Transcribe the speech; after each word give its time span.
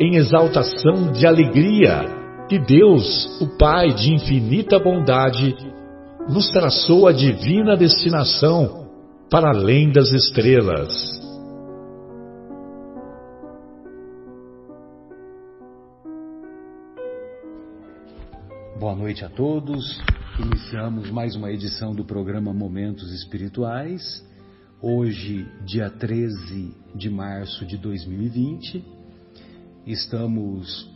em 0.00 0.14
exaltação 0.14 1.10
de 1.10 1.26
alegria 1.26 2.04
que 2.48 2.58
Deus, 2.58 3.40
o 3.40 3.58
Pai 3.58 3.92
de 3.92 4.14
infinita 4.14 4.78
bondade, 4.78 5.56
nos 6.28 6.48
traçou 6.50 7.08
a 7.08 7.12
divina 7.12 7.76
destinação 7.76 8.88
para 9.28 9.50
além 9.50 9.90
das 9.90 10.10
estrelas. 10.12 10.88
Boa 18.78 18.94
noite 18.94 19.24
a 19.24 19.28
todos. 19.28 20.00
Iniciamos 20.38 21.10
mais 21.10 21.34
uma 21.34 21.50
edição 21.50 21.92
do 21.92 22.04
programa 22.04 22.54
Momentos 22.54 23.12
Espirituais. 23.12 24.24
Hoje, 24.80 25.44
dia 25.66 25.90
13 25.90 26.72
de 26.94 27.10
março 27.10 27.66
de 27.66 27.76
2020 27.76 28.97
estamos 29.86 30.90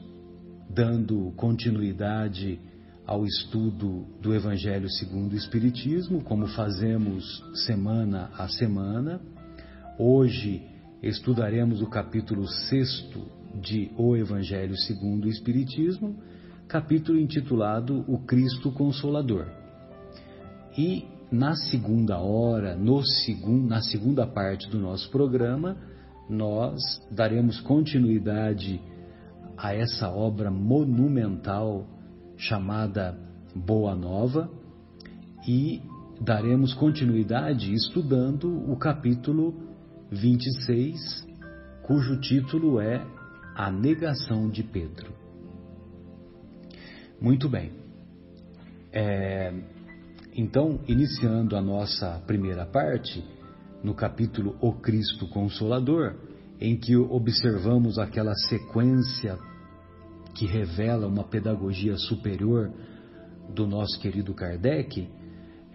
dando 0.69 1.33
continuidade 1.36 2.58
ao 3.06 3.24
estudo 3.24 4.06
do 4.20 4.34
Evangelho 4.34 4.89
segundo 4.89 5.33
o 5.33 5.36
Espiritismo, 5.36 6.22
como 6.22 6.47
fazemos 6.48 7.24
semana 7.66 8.30
a 8.39 8.48
semana. 8.48 9.20
Hoje 9.98 10.62
estudaremos 11.02 11.83
o 11.83 11.86
capítulo 11.86 12.47
6 12.47 13.11
de 13.61 13.91
O 13.97 14.16
Evangelho 14.16 14.77
segundo 14.77 15.27
o 15.27 15.28
Espiritismo, 15.28 16.17
capítulo 16.69 17.19
intitulado 17.19 18.05
O 18.08 18.19
Cristo 18.20 18.72
Consolador. 18.72 19.46
E 20.77 21.05
na 21.30 21.55
segunda 21.55 22.19
hora, 22.19 22.77
no 22.77 23.02
segun, 23.02 23.67
na 23.67 23.83
segunda 23.83 24.27
parte 24.27 24.69
do 24.70 24.78
nosso 24.78 25.11
programa, 25.11 25.77
nós 26.28 26.80
daremos 27.10 27.60
continuidade 27.60 28.80
a 29.56 29.74
essa 29.74 30.08
obra 30.08 30.50
monumental 30.50 31.86
chamada 32.36 33.16
Boa 33.54 33.94
Nova 33.94 34.50
e 35.46 35.82
daremos 36.20 36.72
continuidade 36.74 37.72
estudando 37.72 38.70
o 38.70 38.77
capítulo 38.77 39.55
26, 40.11 41.27
cujo 41.82 42.20
título 42.20 42.80
é 42.80 43.05
A 43.55 43.70
Negação 43.70 44.48
de 44.48 44.62
Pedro. 44.62 45.12
Muito 47.20 47.48
bem. 47.48 47.72
É, 48.92 49.52
então, 50.34 50.80
iniciando 50.86 51.56
a 51.56 51.61
nossa 51.61 52.22
primeira 52.27 52.66
parte, 52.66 53.24
no 53.82 53.94
capítulo 53.94 54.56
O 54.60 54.72
Cristo 54.72 55.28
Consolador, 55.28 56.14
em 56.60 56.76
que 56.76 56.96
observamos 56.96 57.98
aquela 57.98 58.34
sequência 58.34 59.38
que 60.34 60.46
revela 60.46 61.06
uma 61.06 61.24
pedagogia 61.24 61.96
superior 61.96 62.72
do 63.52 63.66
nosso 63.66 64.00
querido 64.00 64.32
Kardec, 64.32 65.08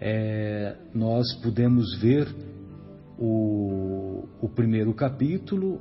é, 0.00 0.76
nós 0.94 1.34
podemos 1.42 1.96
ver 1.98 2.26
o, 3.18 4.24
o 4.40 4.48
primeiro 4.48 4.94
capítulo, 4.94 5.80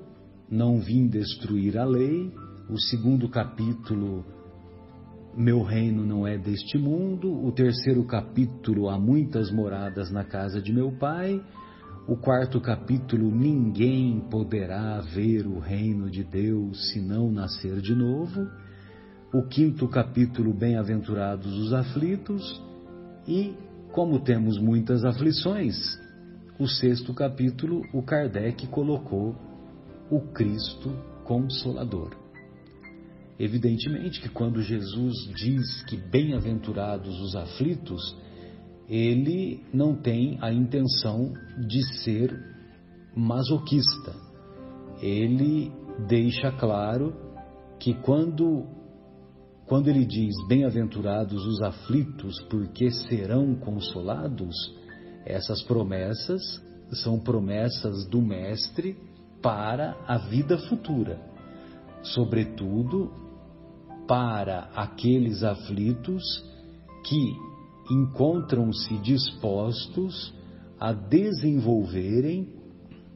Não 0.50 0.80
Vim 0.80 1.08
Destruir 1.08 1.78
a 1.78 1.86
Lei, 1.86 2.34
o 2.70 2.80
segundo 2.80 3.30
capítulo, 3.30 4.26
Meu 5.36 5.62
Reino 5.62 6.04
Não 6.04 6.28
É 6.28 6.38
Deste 6.38 6.78
Mundo, 6.78 7.32
o 7.46 7.52
terceiro 7.52 8.04
capítulo, 8.06 8.90
Há 8.90 9.00
Muitas 9.00 9.52
Moradas 9.52 10.12
na 10.12 10.24
Casa 10.24 10.62
de 10.62 10.74
Meu 10.74 10.92
Pai, 10.92 11.42
o 12.08 12.16
quarto 12.16 12.62
capítulo, 12.62 13.30
ninguém 13.30 14.22
poderá 14.32 15.02
ver 15.02 15.46
o 15.46 15.60
reino 15.60 16.10
de 16.10 16.24
Deus 16.24 16.92
se 16.92 17.02
não 17.02 17.30
nascer 17.30 17.82
de 17.82 17.94
novo. 17.94 18.48
O 19.34 19.44
quinto 19.44 19.90
capítulo, 19.90 20.54
bem-aventurados 20.54 21.52
os 21.54 21.74
aflitos. 21.74 22.64
E, 23.28 23.54
como 23.92 24.22
temos 24.22 24.58
muitas 24.58 25.04
aflições, 25.04 25.76
o 26.58 26.66
sexto 26.66 27.14
capítulo, 27.14 27.82
o 27.92 28.02
Kardec 28.02 28.66
colocou 28.68 29.36
o 30.10 30.22
Cristo 30.32 30.90
Consolador. 31.26 32.16
Evidentemente 33.38 34.22
que 34.22 34.30
quando 34.30 34.62
Jesus 34.62 35.14
diz 35.36 35.84
que 35.84 35.98
bem-aventurados 35.98 37.20
os 37.20 37.36
aflitos, 37.36 38.16
ele 38.90 39.66
não 39.74 39.96
tem 39.96 40.38
a 40.42 40.52
intenção 40.52 41.34
de 41.68 41.84
ser 42.04 42.34
masoquista. 43.16 44.16
Ele 45.02 45.72
deixa 46.08 46.52
claro 46.52 47.14
que 47.80 47.94
quando 47.94 48.66
quando 49.66 49.90
ele 49.90 50.06
diz 50.06 50.34
bem-aventurados 50.48 51.46
os 51.46 51.62
aflitos, 51.62 52.40
porque 52.50 52.90
serão 52.90 53.54
consolados, 53.54 54.56
essas 55.26 55.62
promessas 55.64 56.42
são 57.04 57.20
promessas 57.20 58.08
do 58.08 58.22
mestre 58.22 58.96
para 59.42 59.98
a 60.08 60.18
vida 60.20 60.58
futura, 60.70 61.20
sobretudo 62.02 63.12
para 64.08 64.70
aqueles 64.74 65.44
aflitos 65.44 66.24
que 67.06 67.36
encontram-se 67.90 68.98
dispostos 69.00 70.34
a 70.80 70.94
desenvolverem, 70.94 72.54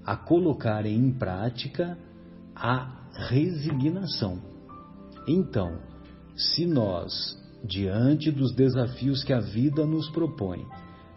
a 0.06 0.16
colocarem 0.16 0.96
em 0.96 1.12
prática 1.12 1.98
a 2.56 3.08
resignação. 3.30 4.40
Então, 5.28 5.80
se 6.36 6.66
nós, 6.66 7.38
diante 7.64 8.32
dos 8.32 8.54
desafios 8.56 9.24
que 9.24 9.34
a 9.34 9.40
vida 9.40 9.86
nos 9.86 10.10
propõe, 10.10 10.66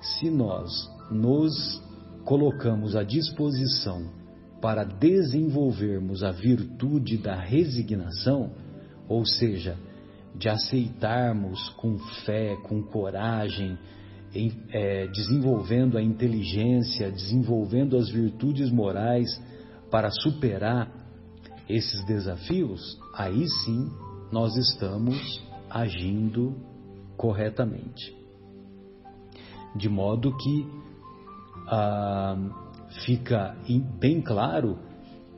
se 0.00 0.30
nós 0.30 0.70
nos 1.10 1.82
colocamos 2.24 2.96
à 2.96 3.02
disposição 3.02 4.10
para 4.60 4.84
desenvolvermos 4.84 6.22
a 6.22 6.30
virtude 6.30 7.18
da 7.18 7.34
resignação, 7.34 8.52
ou 9.08 9.24
seja, 9.26 9.76
de 10.34 10.48
aceitarmos 10.48 11.68
com 11.70 11.98
fé, 12.24 12.56
com 12.62 12.82
coragem, 12.82 13.78
em, 14.34 14.52
é, 14.70 15.06
desenvolvendo 15.06 15.96
a 15.96 16.02
inteligência, 16.02 17.10
desenvolvendo 17.10 17.96
as 17.96 18.10
virtudes 18.10 18.70
morais 18.70 19.28
para 19.90 20.10
superar 20.10 20.90
esses 21.68 22.04
desafios, 22.04 22.98
aí 23.14 23.48
sim 23.64 23.90
nós 24.32 24.56
estamos 24.56 25.42
agindo 25.70 26.54
corretamente. 27.16 28.14
De 29.76 29.88
modo 29.88 30.36
que 30.36 30.66
ah, 31.68 32.36
fica 33.04 33.56
bem 33.98 34.20
claro 34.20 34.78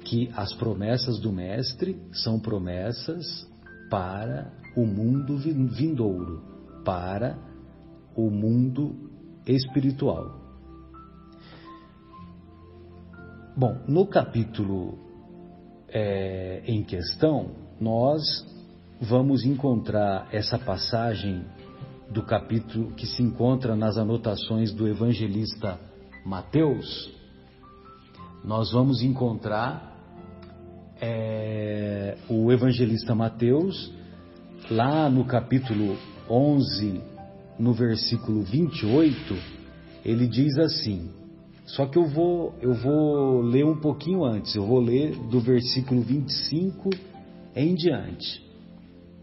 que 0.04 0.30
as 0.34 0.52
promessas 0.54 1.18
do 1.18 1.32
Mestre 1.32 2.00
são 2.12 2.38
promessas 2.38 3.24
para 3.90 4.52
o 4.76 4.84
mundo 4.84 5.38
vindouro, 5.38 6.42
para 6.84 7.38
o 8.14 8.30
mundo 8.30 8.94
espiritual. 9.46 10.46
Bom, 13.56 13.80
no 13.88 14.06
capítulo 14.06 14.98
é, 15.88 16.62
em 16.66 16.82
questão, 16.84 17.52
nós 17.80 18.22
vamos 19.00 19.44
encontrar 19.44 20.28
essa 20.30 20.58
passagem 20.58 21.42
do 22.10 22.22
capítulo 22.22 22.92
que 22.92 23.06
se 23.06 23.22
encontra 23.22 23.74
nas 23.74 23.96
anotações 23.96 24.72
do 24.72 24.86
evangelista 24.86 25.80
Mateus, 26.24 27.12
nós 28.44 28.70
vamos 28.72 29.02
encontrar 29.02 29.96
é, 31.00 32.16
o 32.28 32.52
evangelista 32.52 33.14
Mateus 33.14 33.95
lá 34.70 35.08
no 35.08 35.24
capítulo 35.24 35.96
11, 36.28 37.00
no 37.58 37.72
versículo 37.72 38.42
28, 38.42 39.36
ele 40.04 40.26
diz 40.26 40.58
assim: 40.58 41.10
só 41.66 41.86
que 41.86 41.98
eu 41.98 42.06
vou, 42.06 42.54
eu 42.60 42.74
vou 42.74 43.40
ler 43.42 43.64
um 43.64 43.76
pouquinho 43.76 44.24
antes, 44.24 44.54
eu 44.54 44.66
vou 44.66 44.80
ler 44.80 45.16
do 45.30 45.40
versículo 45.40 46.00
25 46.00 46.90
em 47.54 47.74
diante, 47.74 48.44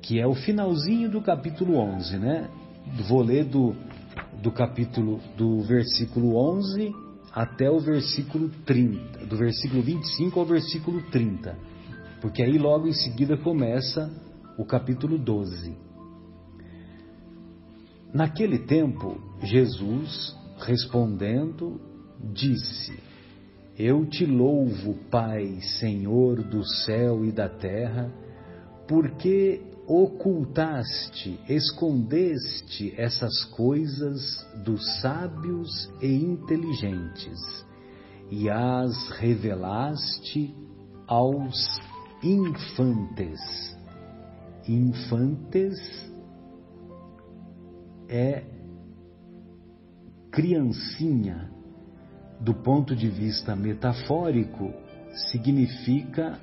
que 0.01 0.19
é 0.19 0.27
o 0.27 0.33
finalzinho 0.33 1.09
do 1.09 1.21
capítulo 1.21 1.77
11, 1.77 2.17
né? 2.17 2.49
Vou 3.07 3.21
ler 3.21 3.45
do, 3.45 3.73
do 4.41 4.51
capítulo, 4.51 5.21
do 5.37 5.61
versículo 5.61 6.35
11 6.35 6.93
até 7.31 7.69
o 7.69 7.79
versículo 7.79 8.49
30, 8.65 9.25
do 9.25 9.37
versículo 9.37 9.81
25 9.81 10.39
ao 10.39 10.45
versículo 10.45 11.01
30, 11.09 11.57
porque 12.21 12.43
aí 12.43 12.57
logo 12.57 12.87
em 12.87 12.93
seguida 12.93 13.37
começa 13.37 14.11
o 14.57 14.65
capítulo 14.65 15.17
12. 15.17 15.75
Naquele 18.13 18.59
tempo, 18.59 19.17
Jesus, 19.41 20.35
respondendo, 20.59 21.81
disse: 22.31 22.97
Eu 23.77 24.05
te 24.05 24.25
louvo, 24.25 24.95
Pai, 25.09 25.59
Senhor 25.79 26.43
do 26.43 26.63
céu 26.63 27.25
e 27.25 27.31
da 27.31 27.49
terra, 27.49 28.11
porque 28.87 29.61
ocultaste, 29.87 31.39
escondeste 31.49 32.93
essas 32.97 33.43
coisas 33.45 34.45
dos 34.63 35.01
sábios 35.01 35.91
e 36.01 36.07
inteligentes 36.07 37.65
e 38.31 38.49
as 38.49 39.09
revelaste 39.19 40.55
aos 41.07 41.79
infantes. 42.23 43.72
Infantes 44.67 45.77
é 48.07 48.43
criancinha, 50.31 51.51
do 52.39 52.53
ponto 52.53 52.95
de 52.95 53.09
vista 53.09 53.55
metafórico, 53.55 54.73
significa 55.31 56.39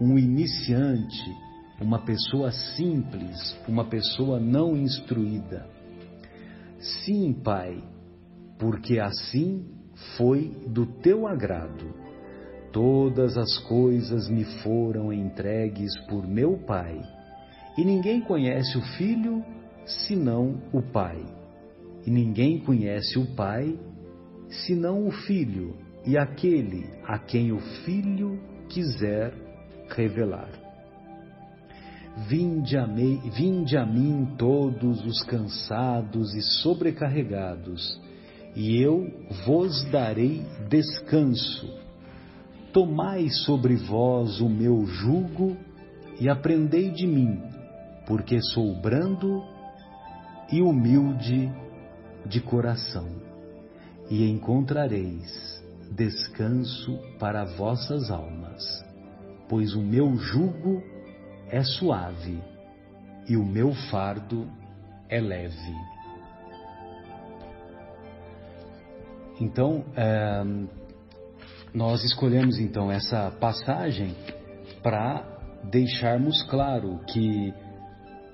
um 0.00 0.18
iniciante, 0.18 1.30
uma 1.80 1.98
pessoa 2.00 2.52
simples, 2.52 3.56
uma 3.68 3.84
pessoa 3.84 4.38
não 4.38 4.76
instruída. 4.76 5.66
Sim, 6.78 7.32
Pai, 7.32 7.82
porque 8.58 8.98
assim 8.98 9.64
foi 10.16 10.48
do 10.66 10.86
teu 10.86 11.26
agrado. 11.26 11.94
Todas 12.72 13.36
as 13.36 13.58
coisas 13.58 14.28
me 14.28 14.44
foram 14.62 15.12
entregues 15.12 15.92
por 16.08 16.26
meu 16.26 16.58
Pai, 16.58 17.00
e 17.76 17.84
ninguém 17.84 18.20
conhece 18.20 18.76
o 18.76 18.82
Filho 18.96 19.44
senão 20.06 20.60
o 20.72 20.82
Pai, 20.82 21.22
e 22.06 22.10
ninguém 22.10 22.58
conhece 22.58 23.18
o 23.18 23.26
Pai 23.34 23.78
senão 24.66 25.06
o 25.06 25.10
Filho 25.10 25.76
e 26.04 26.18
aquele 26.18 26.86
a 27.04 27.18
quem 27.18 27.52
o 27.52 27.58
Filho 27.84 28.38
quiser 28.68 29.32
revelar. 29.88 30.50
Vinde 32.28 32.76
a, 32.76 32.86
me, 32.86 33.16
vinde 33.30 33.76
a 33.76 33.86
mim 33.86 34.34
todos 34.36 35.04
os 35.06 35.22
cansados 35.22 36.34
e 36.34 36.42
sobrecarregados, 36.60 37.98
e 38.54 38.76
eu 38.82 39.10
vos 39.46 39.82
darei 39.84 40.42
descanso. 40.68 41.72
Tomai 42.70 43.28
sobre 43.30 43.76
vós 43.76 44.40
o 44.40 44.48
meu 44.48 44.84
jugo 44.84 45.56
e 46.20 46.28
aprendei 46.28 46.90
de 46.90 47.06
mim, 47.06 47.40
porque 48.06 48.40
sou 48.40 48.74
brando 48.80 49.42
e 50.50 50.60
humilde 50.60 51.50
de 52.26 52.40
coração 52.40 53.08
e 54.10 54.28
encontrareis 54.28 55.62
descanso 55.90 56.98
para 57.18 57.44
vossas 57.44 58.10
almas, 58.10 58.62
pois 59.48 59.74
o 59.74 59.82
meu 59.82 60.16
jugo 60.16 60.82
é 61.48 61.62
suave 61.62 62.42
e 63.28 63.36
o 63.36 63.44
meu 63.44 63.72
fardo 63.90 64.48
é 65.08 65.20
leve. 65.20 65.74
Então, 69.40 69.84
é, 69.96 70.42
nós 71.74 72.04
escolhemos 72.04 72.58
então 72.58 72.90
essa 72.90 73.30
passagem 73.40 74.14
para 74.82 75.24
deixarmos 75.64 76.42
claro 76.44 77.00
que 77.06 77.52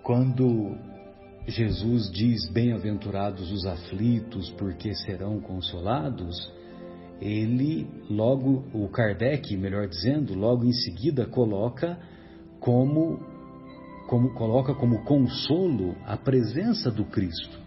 quando 0.09 0.75
Jesus 1.47 2.11
diz: 2.11 2.51
Bem-aventurados 2.51 3.53
os 3.53 3.67
aflitos, 3.67 4.49
porque 4.53 4.95
serão 4.95 5.39
consolados. 5.39 6.51
Ele, 7.21 7.87
logo, 8.09 8.65
o 8.73 8.89
Kardec, 8.89 9.55
melhor 9.55 9.87
dizendo, 9.87 10.33
logo 10.33 10.65
em 10.65 10.73
seguida 10.73 11.27
coloca 11.27 11.99
como, 12.59 13.21
como 14.09 14.33
coloca 14.33 14.75
como 14.75 15.05
consolo 15.05 15.95
a 16.07 16.17
presença 16.17 16.91
do 16.91 17.05
Cristo. 17.05 17.61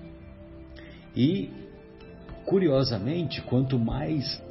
E, 1.15 1.51
curiosamente, 2.47 3.39
quanto 3.43 3.77
mais 3.77 4.41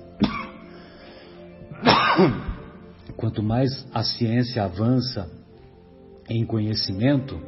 quanto 3.17 3.43
mais 3.43 3.85
a 3.93 4.05
ciência 4.05 4.63
avança 4.63 5.29
em 6.29 6.47
conhecimento, 6.47 7.41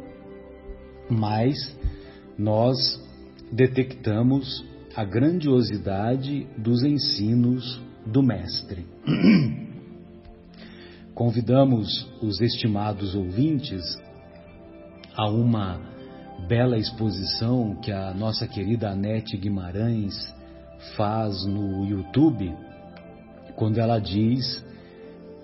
mais 1.13 1.77
nós 2.39 2.77
detectamos 3.51 4.65
a 4.97 5.05
grandiosidade 5.05 6.47
dos 6.57 6.83
ensinos 6.83 7.81
do 8.07 8.23
Mestre. 8.23 8.87
Convidamos 11.15 12.11
os 12.23 12.41
estimados 12.41 13.15
ouvintes 13.15 13.83
a 15.15 15.29
uma 15.29 15.81
bela 16.49 16.79
exposição 16.79 17.77
que 17.77 17.93
a 17.93 18.13
nossa 18.15 18.47
querida 18.49 18.91
Anete 18.91 19.37
Guimarães 19.37 20.15
faz 20.97 21.45
no 21.47 21.85
YouTube, 21.85 22.53
quando 23.55 23.79
ela 23.79 23.99
diz 23.99 24.65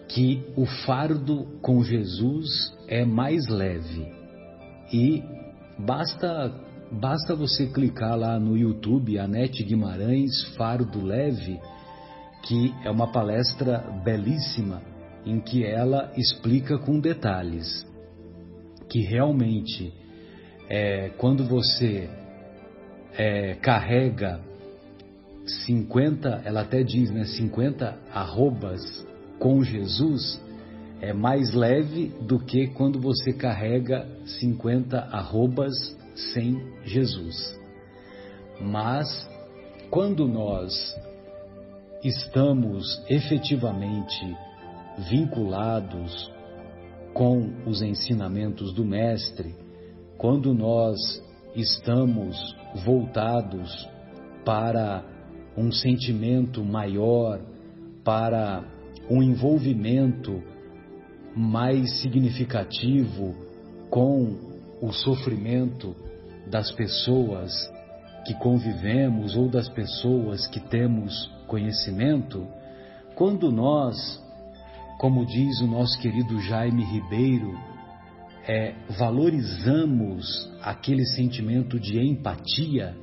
que 0.08 0.42
o 0.56 0.64
fardo 0.64 1.46
com 1.60 1.82
Jesus 1.84 2.74
é 2.88 3.04
mais 3.04 3.46
leve 3.46 4.10
e 4.92 5.22
Basta, 5.78 6.52
basta 6.92 7.34
você 7.34 7.66
clicar 7.66 8.16
lá 8.16 8.38
no 8.38 8.56
YouTube, 8.56 9.18
Anete 9.18 9.62
Guimarães, 9.62 10.44
Faro 10.56 10.84
do 10.84 11.04
Leve, 11.04 11.60
que 12.42 12.74
é 12.84 12.90
uma 12.90 13.12
palestra 13.12 13.78
belíssima 14.04 14.82
em 15.24 15.40
que 15.40 15.64
ela 15.64 16.12
explica 16.16 16.78
com 16.78 16.98
detalhes 16.98 17.86
que 18.88 19.00
realmente 19.00 19.92
é, 20.68 21.10
quando 21.18 21.44
você 21.44 22.08
é, 23.16 23.54
carrega 23.56 24.40
50, 25.66 26.42
ela 26.44 26.62
até 26.62 26.82
diz, 26.82 27.10
né, 27.10 27.24
50 27.24 27.98
arrobas 28.12 28.80
com 29.38 29.62
Jesus, 29.62 30.40
é 31.00 31.12
mais 31.12 31.54
leve 31.54 32.08
do 32.20 32.38
que 32.38 32.68
quando 32.68 33.00
você 33.00 33.32
carrega 33.32 34.06
50 34.40 34.98
arrobas 34.98 35.74
sem 36.34 36.60
Jesus. 36.84 37.58
Mas 38.60 39.28
quando 39.90 40.26
nós 40.26 40.74
estamos 42.02 43.02
efetivamente 43.08 44.36
vinculados 45.08 46.32
com 47.14 47.52
os 47.66 47.80
ensinamentos 47.82 48.72
do 48.72 48.84
Mestre, 48.84 49.54
quando 50.16 50.52
nós 50.52 50.98
estamos 51.54 52.36
voltados 52.84 53.88
para 54.44 55.04
um 55.56 55.70
sentimento 55.70 56.64
maior, 56.64 57.40
para 58.04 58.64
um 59.08 59.22
envolvimento 59.22 60.42
mais 61.38 62.00
significativo 62.00 63.32
com 63.88 64.36
o 64.82 64.92
sofrimento 64.92 65.94
das 66.50 66.72
pessoas 66.72 67.52
que 68.26 68.34
convivemos 68.34 69.36
ou 69.36 69.48
das 69.48 69.68
pessoas 69.68 70.48
que 70.48 70.58
temos 70.58 71.30
conhecimento, 71.46 72.44
quando 73.14 73.52
nós, 73.52 73.96
como 74.98 75.24
diz 75.24 75.60
o 75.60 75.68
nosso 75.68 75.96
querido 76.00 76.40
Jaime 76.40 76.82
Ribeiro, 76.82 77.56
é, 78.46 78.74
valorizamos 78.98 80.50
aquele 80.60 81.06
sentimento 81.06 81.78
de 81.78 82.00
empatia, 82.00 82.96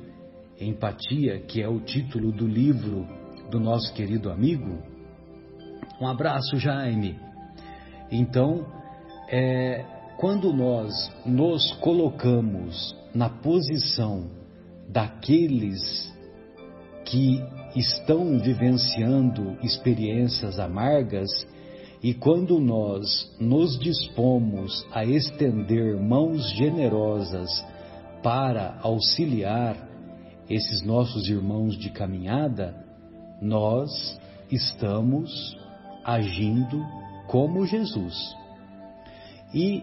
empatia 0.60 1.40
que 1.40 1.62
é 1.62 1.68
o 1.68 1.80
título 1.80 2.32
do 2.32 2.46
livro 2.46 3.06
do 3.50 3.58
nosso 3.58 3.94
querido 3.94 4.30
amigo. 4.30 4.82
Um 6.00 6.06
abraço, 6.06 6.58
Jaime. 6.58 7.25
Então, 8.10 8.64
é, 9.28 9.84
quando 10.16 10.52
nós 10.52 11.12
nos 11.24 11.72
colocamos 11.74 12.94
na 13.14 13.28
posição 13.28 14.30
daqueles 14.88 16.12
que 17.04 17.42
estão 17.74 18.38
vivenciando 18.38 19.56
experiências 19.62 20.58
amargas 20.58 21.28
e 22.02 22.14
quando 22.14 22.60
nós 22.60 23.34
nos 23.40 23.78
dispomos 23.78 24.86
a 24.92 25.04
estender 25.04 25.96
mãos 26.00 26.50
generosas 26.52 27.64
para 28.22 28.78
auxiliar 28.82 29.76
esses 30.48 30.82
nossos 30.82 31.28
irmãos 31.28 31.76
de 31.76 31.90
caminhada, 31.90 32.74
nós 33.40 34.18
estamos 34.50 35.58
agindo 36.04 36.84
como 37.26 37.66
Jesus. 37.66 38.14
E 39.54 39.82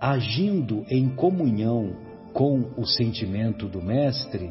agindo 0.00 0.84
em 0.88 1.08
comunhão 1.08 1.96
com 2.32 2.72
o 2.76 2.86
sentimento 2.86 3.68
do 3.68 3.82
Mestre, 3.82 4.50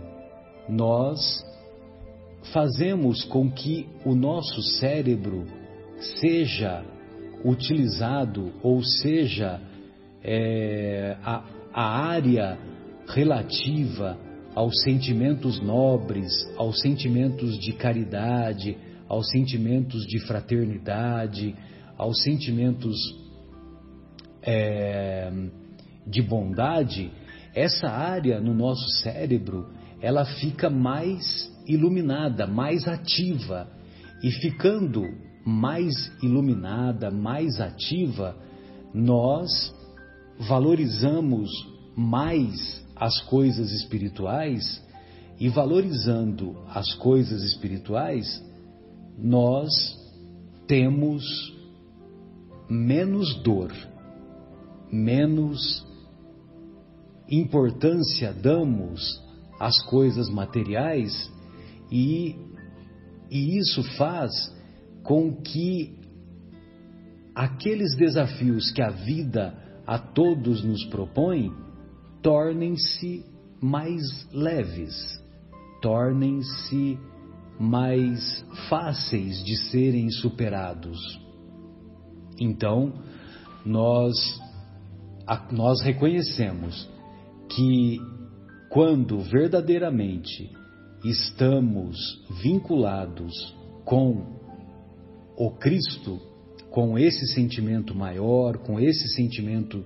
nós 0.69 1.45
fazemos 2.53 3.23
com 3.25 3.51
que 3.51 3.87
o 4.05 4.15
nosso 4.15 4.61
cérebro 4.79 5.45
seja 6.19 6.83
utilizado 7.43 8.51
ou 8.63 8.83
seja 8.83 9.59
é, 10.23 11.17
a, 11.23 11.43
a 11.73 12.07
área 12.07 12.57
relativa 13.07 14.17
aos 14.55 14.81
sentimentos 14.83 15.61
nobres, 15.61 16.31
aos 16.57 16.81
sentimentos 16.81 17.57
de 17.57 17.73
caridade, 17.73 18.77
aos 19.07 19.29
sentimentos 19.29 20.05
de 20.05 20.19
fraternidade, 20.19 21.55
aos 22.01 22.23
sentimentos 22.23 22.97
é, 24.41 25.31
de 26.07 26.19
bondade, 26.23 27.11
essa 27.53 27.87
área 27.89 28.41
no 28.41 28.55
nosso 28.55 28.89
cérebro 29.03 29.69
ela 30.01 30.25
fica 30.25 30.67
mais 30.67 31.21
iluminada, 31.67 32.47
mais 32.47 32.87
ativa. 32.87 33.67
E 34.23 34.31
ficando 34.31 35.03
mais 35.45 35.93
iluminada, 36.23 37.11
mais 37.11 37.61
ativa, 37.61 38.35
nós 38.95 39.71
valorizamos 40.39 41.51
mais 41.95 42.83
as 42.95 43.21
coisas 43.25 43.71
espirituais 43.71 44.83
e 45.39 45.49
valorizando 45.49 46.57
as 46.67 46.95
coisas 46.95 47.43
espirituais, 47.43 48.43
nós 49.19 49.69
temos 50.65 51.60
menos 52.71 53.35
dor, 53.43 53.73
menos 54.89 55.85
importância 57.27 58.31
damos 58.31 59.21
às 59.59 59.77
coisas 59.87 60.29
materiais 60.29 61.29
e, 61.91 62.37
e 63.29 63.57
isso 63.57 63.83
faz 63.97 64.31
com 65.03 65.35
que 65.35 65.99
aqueles 67.35 67.93
desafios 67.97 68.71
que 68.71 68.81
a 68.81 68.89
vida 68.89 69.53
a 69.85 69.99
todos 69.99 70.63
nos 70.63 70.85
propõe 70.85 71.53
tornem-se 72.21 73.25
mais 73.61 74.01
leves, 74.31 75.21
tornem-se 75.81 76.97
mais 77.59 78.45
fáceis 78.69 79.43
de 79.43 79.57
serem 79.57 80.09
superados. 80.09 81.30
Então, 82.43 82.93
nós, 83.63 84.15
nós 85.51 85.79
reconhecemos 85.81 86.89
que 87.47 87.99
quando 88.67 89.19
verdadeiramente 89.19 90.49
estamos 91.05 91.97
vinculados 92.41 93.55
com 93.85 94.39
o 95.37 95.51
Cristo, 95.51 96.19
com 96.71 96.97
esse 96.97 97.27
sentimento 97.27 97.93
maior, 97.93 98.57
com 98.57 98.79
esse 98.79 99.07
sentimento 99.09 99.85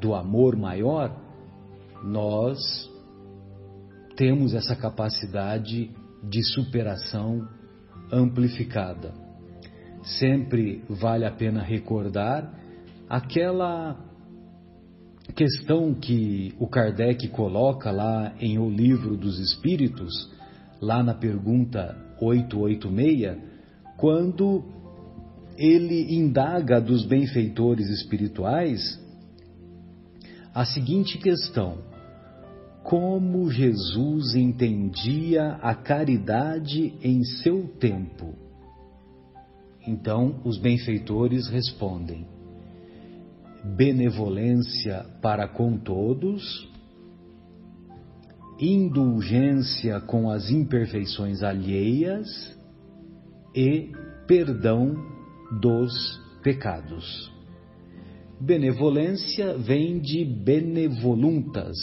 do 0.00 0.14
amor 0.14 0.56
maior, 0.56 1.14
nós 2.02 2.58
temos 4.16 4.54
essa 4.54 4.74
capacidade 4.74 5.90
de 6.22 6.42
superação 6.54 7.46
amplificada. 8.10 9.23
Sempre 10.04 10.82
vale 10.88 11.24
a 11.24 11.30
pena 11.30 11.62
recordar 11.62 12.52
aquela 13.08 13.98
questão 15.34 15.94
que 15.94 16.54
o 16.58 16.66
Kardec 16.68 17.28
coloca 17.28 17.90
lá 17.90 18.34
em 18.38 18.58
O 18.58 18.68
Livro 18.68 19.16
dos 19.16 19.38
Espíritos, 19.38 20.12
lá 20.80 21.02
na 21.02 21.14
pergunta 21.14 21.96
886, 22.20 23.38
quando 23.96 24.62
ele 25.56 26.14
indaga 26.14 26.80
dos 26.80 27.06
benfeitores 27.06 27.88
espirituais 27.88 29.00
a 30.54 30.64
seguinte 30.64 31.18
questão: 31.18 31.78
Como 32.82 33.50
Jesus 33.50 34.34
entendia 34.34 35.54
a 35.62 35.74
caridade 35.74 36.94
em 37.02 37.24
seu 37.24 37.66
tempo? 37.78 38.43
Então 39.86 40.40
os 40.44 40.58
benfeitores 40.58 41.48
respondem: 41.48 42.26
benevolência 43.76 45.04
para 45.20 45.46
com 45.48 45.76
todos, 45.76 46.68
indulgência 48.58 50.00
com 50.00 50.30
as 50.30 50.50
imperfeições 50.50 51.42
alheias 51.42 52.28
e 53.54 53.92
perdão 54.26 54.94
dos 55.60 55.92
pecados. 56.42 57.32
Benevolência 58.40 59.56
vem 59.56 60.00
de 60.00 60.24
benevoluntas, 60.24 61.76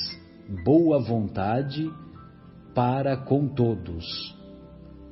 boa 0.63 0.99
vontade 0.99 1.89
para 2.75 3.17
com 3.17 3.47
todos. 3.47 4.05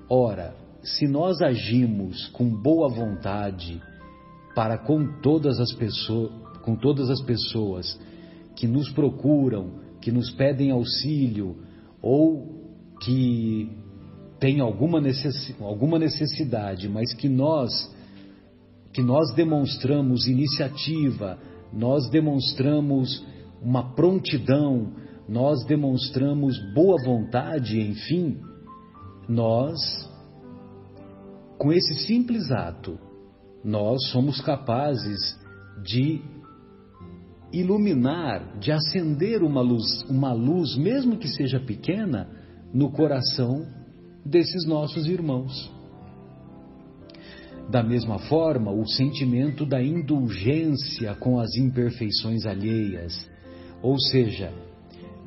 Ora, 0.09 0.58
se 0.83 1.07
nós 1.07 1.41
agimos 1.41 2.27
com 2.29 2.49
boa 2.49 2.89
vontade 2.89 3.81
para 4.55 4.77
com 4.77 5.19
todas 5.21 5.59
as 5.59 5.73
pessoas, 5.73 6.31
com 6.61 6.75
todas 6.75 7.09
as 7.09 7.21
pessoas 7.21 7.99
que 8.55 8.67
nos 8.67 8.89
procuram, 8.91 9.79
que 10.01 10.11
nos 10.11 10.31
pedem 10.31 10.71
auxílio 10.71 11.57
ou 12.01 12.59
que 13.01 13.69
têm 14.39 14.59
alguma 14.61 14.99
necessidade, 15.01 16.87
mas 16.87 17.13
que 17.13 17.27
nós 17.27 17.69
que 18.91 19.03
nós 19.03 19.33
demonstramos 19.35 20.27
iniciativa, 20.27 21.37
nós 21.71 22.09
demonstramos 22.09 23.23
uma 23.61 23.93
prontidão, 23.93 24.93
nós 25.27 25.63
demonstramos 25.65 26.57
boa 26.73 26.97
vontade, 27.05 27.79
enfim, 27.79 28.39
nós 29.27 29.77
com 31.59 31.73
esse 31.73 31.93
simples 32.05 32.49
ato, 32.51 32.97
nós 33.63 34.07
somos 34.11 34.39
capazes 34.39 35.37
de 35.83 36.21
iluminar, 37.51 38.57
de 38.59 38.71
acender 38.71 39.43
uma 39.43 39.59
luz, 39.59 40.03
uma 40.09 40.31
luz, 40.31 40.77
mesmo 40.77 41.17
que 41.17 41.27
seja 41.27 41.59
pequena, 41.59 42.29
no 42.73 42.89
coração 42.91 43.67
desses 44.25 44.65
nossos 44.65 45.05
irmãos. 45.05 45.69
Da 47.69 47.83
mesma 47.83 48.19
forma, 48.19 48.71
o 48.71 48.87
sentimento 48.87 49.65
da 49.65 49.83
indulgência 49.83 51.13
com 51.15 51.39
as 51.39 51.55
imperfeições 51.57 52.45
alheias, 52.45 53.29
ou 53.81 53.99
seja, 53.99 54.53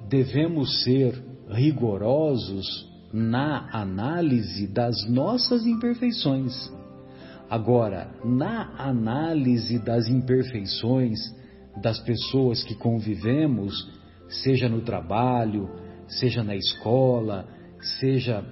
devemos 0.08 0.82
ser 0.82 1.22
rigorosos 1.50 2.90
na 3.12 3.68
análise 3.72 4.66
das 4.66 5.08
nossas 5.08 5.66
imperfeições. 5.66 6.70
Agora, 7.50 8.10
na 8.24 8.74
análise 8.78 9.78
das 9.78 10.08
imperfeições 10.08 11.18
das 11.82 11.98
pessoas 12.00 12.64
que 12.64 12.74
convivemos, 12.74 13.74
seja 14.28 14.68
no 14.68 14.80
trabalho, 14.80 15.68
seja 16.06 16.42
na 16.42 16.56
escola, 16.56 17.46
seja 18.00 18.44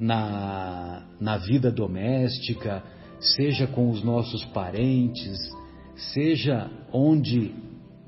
na, 0.00 1.06
na 1.20 1.36
vida 1.36 1.70
doméstica, 1.70 2.82
seja 3.20 3.66
com 3.66 3.90
os 3.90 4.02
nossos 4.02 4.44
parentes, 4.46 5.38
seja 5.94 6.70
onde 6.92 7.54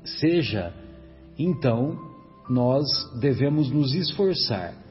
seja, 0.03 0.73
então, 1.37 1.97
nós 2.49 2.85
devemos 3.19 3.69
nos 3.69 3.93
esforçar 3.93 4.84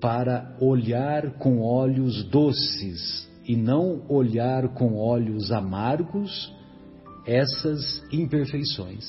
para 0.00 0.56
olhar 0.60 1.38
com 1.38 1.60
olhos 1.60 2.24
doces 2.24 3.28
e 3.46 3.56
não 3.56 4.04
olhar 4.08 4.68
com 4.74 4.96
olhos 4.96 5.50
amargos 5.50 6.52
essas 7.26 8.02
imperfeições, 8.12 9.04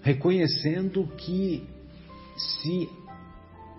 reconhecendo 0.00 1.06
que 1.16 1.66
se 2.36 2.88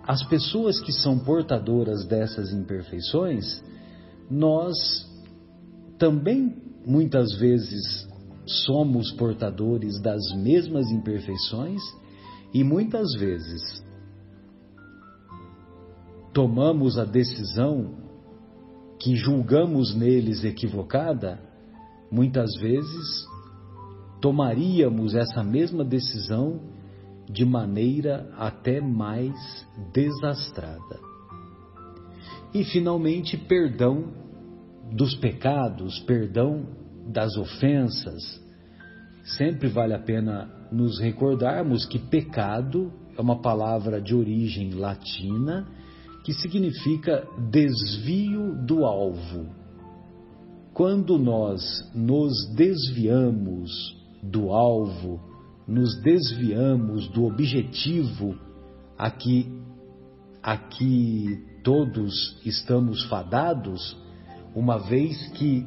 as 0.06 0.22
pessoas 0.24 0.80
que 0.80 0.92
são 0.92 1.18
portadoras 1.18 2.04
dessas 2.06 2.52
imperfeições, 2.52 3.62
nós 4.30 4.76
também 5.98 6.56
muitas 6.86 7.32
vezes 7.38 8.08
somos 8.46 9.12
portadores 9.12 10.00
das 10.00 10.20
mesmas 10.36 10.90
imperfeições 10.90 11.80
e 12.52 12.64
muitas 12.64 13.12
vezes 13.14 13.84
tomamos 16.32 16.98
a 16.98 17.04
decisão 17.04 17.94
que 18.98 19.16
julgamos 19.16 19.94
neles 19.94 20.44
equivocada, 20.44 21.40
muitas 22.10 22.54
vezes 22.60 23.26
tomaríamos 24.20 25.14
essa 25.14 25.42
mesma 25.42 25.84
decisão 25.84 26.60
de 27.28 27.44
maneira 27.44 28.30
até 28.36 28.80
mais 28.80 29.34
desastrada. 29.92 30.98
E 32.52 32.64
finalmente, 32.64 33.36
perdão 33.36 34.12
dos 34.92 35.14
pecados, 35.14 36.00
perdão 36.00 36.66
das 37.06 37.36
ofensas. 37.36 38.40
Sempre 39.22 39.68
vale 39.68 39.94
a 39.94 39.98
pena 39.98 40.50
nos 40.72 40.98
recordarmos 40.98 41.86
que 41.86 41.98
pecado 41.98 42.92
é 43.16 43.20
uma 43.20 43.40
palavra 43.40 44.00
de 44.00 44.14
origem 44.14 44.72
latina 44.72 45.66
que 46.24 46.32
significa 46.32 47.26
desvio 47.50 48.54
do 48.66 48.84
alvo. 48.84 49.46
Quando 50.74 51.18
nós 51.18 51.62
nos 51.94 52.32
desviamos 52.54 53.70
do 54.22 54.50
alvo, 54.50 55.20
nos 55.66 56.00
desviamos 56.02 57.08
do 57.08 57.24
objetivo 57.24 58.36
a 58.98 59.10
que, 59.10 59.46
a 60.42 60.56
que 60.56 61.42
todos 61.62 62.38
estamos 62.44 63.04
fadados, 63.04 63.96
uma 64.54 64.78
vez 64.78 65.28
que, 65.32 65.66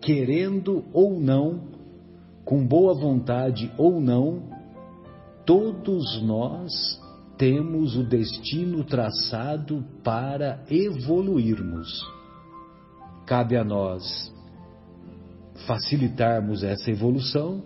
querendo 0.00 0.84
ou 0.92 1.20
não, 1.20 1.68
com 2.44 2.66
boa 2.66 2.94
vontade 2.94 3.72
ou 3.78 4.00
não, 4.00 4.50
todos 5.46 6.22
nós 6.22 7.00
temos 7.36 7.96
o 7.96 8.04
destino 8.04 8.84
traçado 8.84 9.84
para 10.02 10.64
evoluirmos. 10.70 11.88
Cabe 13.26 13.56
a 13.56 13.64
nós 13.64 14.32
facilitarmos 15.66 16.62
essa 16.62 16.90
evolução, 16.90 17.62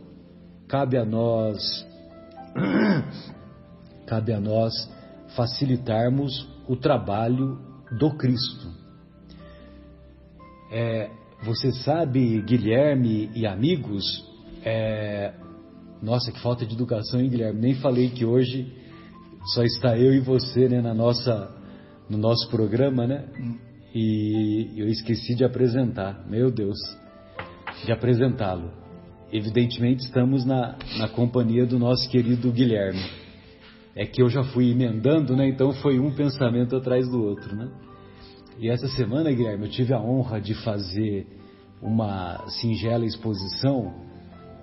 cabe 0.69 0.97
a 0.97 1.05
nós 1.05 1.59
cabe 4.07 4.33
a 4.33 4.41
nós 4.41 4.73
facilitarmos 5.37 6.49
o 6.67 6.77
trabalho 6.77 7.59
do 7.99 8.17
Cristo. 8.17 8.69
É, 10.71 11.11
você 11.43 11.73
sabe, 11.73 12.43
Guilherme 12.43 13.31
e 13.35 13.47
amigos, 13.47 14.05
é, 14.65 15.33
nossa, 16.03 16.33
que 16.33 16.41
falta 16.41 16.67
de 16.67 16.75
educação, 16.75 17.21
hein, 17.21 17.29
Guilherme? 17.29 17.61
Nem 17.61 17.75
falei 17.77 18.11
que 18.11 18.25
hoje 18.25 18.78
só 19.55 19.63
está 19.63 19.97
eu 19.99 20.13
e 20.13 20.21
você, 20.21 20.69
né, 20.69 20.81
na 20.81 20.95
nossa, 20.95 21.51
no 22.09 22.19
nosso 22.19 22.49
programa, 22.51 23.07
né? 23.07 23.25
E 23.95 24.75
eu 24.77 24.89
esqueci 24.89 25.35
de 25.35 25.45
apresentar, 25.45 26.27
meu 26.29 26.51
Deus, 26.51 26.79
de 27.85 27.93
apresentá-lo. 27.93 28.71
Evidentemente 29.33 30.05
estamos 30.05 30.45
na, 30.45 30.77
na 30.99 31.09
companhia 31.09 31.67
do 31.67 31.79
nosso 31.79 32.09
querido 32.11 32.51
Guilherme. 32.53 33.03
É 33.95 34.07
que 34.07 34.23
eu 34.23 34.29
já 34.29 34.45
fui 34.45 34.71
emendando, 34.71 35.35
né? 35.35 35.49
Então 35.49 35.73
foi 35.75 35.99
um 35.99 36.15
pensamento 36.15 36.77
atrás 36.77 37.09
do 37.09 37.23
outro, 37.23 37.55
né? 37.57 37.69
E 38.59 38.69
essa 38.69 38.89
semana, 38.89 39.31
Guilherme, 39.31 39.67
eu 39.67 39.71
tive 39.71 39.95
a 39.95 40.01
honra 40.01 40.41
de 40.41 40.55
fazer 40.63 41.27
uma 41.81 42.45
singela 42.61 43.05
exposição 43.05 44.08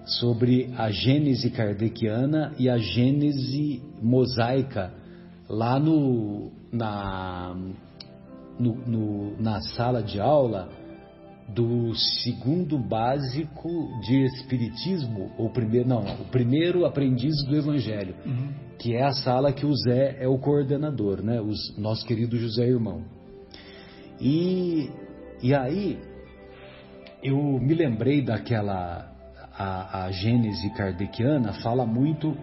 sobre 0.05 0.71
a 0.77 0.89
Gênese 0.91 1.49
kardeciana 1.49 2.53
e 2.57 2.69
a 2.69 2.77
Gênese 2.77 3.81
mosaica 4.01 4.93
lá 5.49 5.79
no, 5.79 6.51
na, 6.71 7.55
no, 8.59 8.75
no, 8.87 9.41
na 9.41 9.61
sala 9.61 10.01
de 10.01 10.19
aula 10.19 10.69
do 11.47 11.93
segundo 11.95 12.77
básico 12.77 13.69
de 14.01 14.25
Espiritismo, 14.25 15.31
ou 15.37 15.49
primeiro, 15.49 15.87
não, 15.87 16.03
o 16.03 16.25
primeiro 16.25 16.85
aprendiz 16.85 17.35
do 17.45 17.55
Evangelho, 17.55 18.15
uhum. 18.25 18.49
que 18.79 18.95
é 18.95 19.03
a 19.03 19.11
sala 19.11 19.53
que 19.53 19.65
o 19.65 19.73
Zé 19.75 20.17
é 20.19 20.27
o 20.27 20.39
coordenador, 20.39 21.21
né? 21.21 21.39
O 21.39 21.51
nosso 21.79 22.05
querido 22.05 22.35
José 22.37 22.67
Irmão. 22.67 23.03
E, 24.19 24.89
e 25.43 25.53
aí 25.53 25.99
eu 27.21 27.37
me 27.37 27.75
lembrei 27.75 28.23
daquela 28.23 29.14
a, 29.57 30.05
a 30.05 30.11
Gênese 30.11 30.69
kardeciana 30.71 31.53
fala 31.61 31.85
muito 31.85 32.35